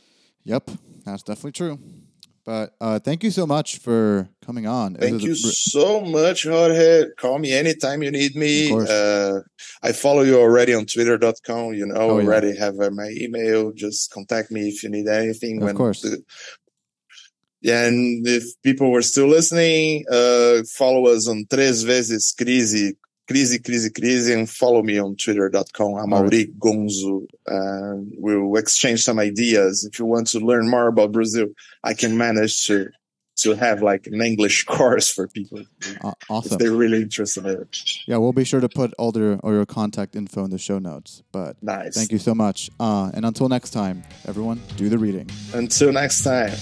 [0.45, 0.71] Yep,
[1.05, 1.79] that's definitely true.
[2.47, 4.95] But uh, thank you so much for coming on.
[4.95, 7.07] Thank a you re- so much, Jorge.
[7.19, 8.73] Call me anytime you need me.
[8.73, 9.41] Uh,
[9.83, 11.75] I follow you already on twitter.com.
[11.75, 12.25] You know, Oh, yeah.
[12.27, 13.73] already have uh, my email.
[13.73, 15.61] Just contact me if you need anything.
[15.61, 16.03] Of course.
[16.03, 16.23] the-
[17.63, 22.93] yeah, and if people were still listening, uh, follow us on Tres Vezes Crise,
[23.29, 25.95] Crise, Crise, Crise, and follow me on twitter.com.
[25.95, 26.59] I'm All right.
[26.59, 27.27] Gonzo.
[27.47, 29.85] And we'll exchange some ideas.
[29.85, 31.49] If you want to learn more about Brazil,
[31.83, 32.89] I can manage to,
[33.39, 35.63] to have like an English course for people
[36.05, 37.79] aw- if they're really interested in it.
[38.07, 40.79] Yeah, we'll be sure to put all their all your contact info in the show
[40.79, 41.23] notes.
[41.33, 41.95] But Nice.
[41.95, 42.71] thank you so much.
[42.79, 45.29] Uh, and until next time, everyone, do the reading.
[45.53, 46.53] Until next time.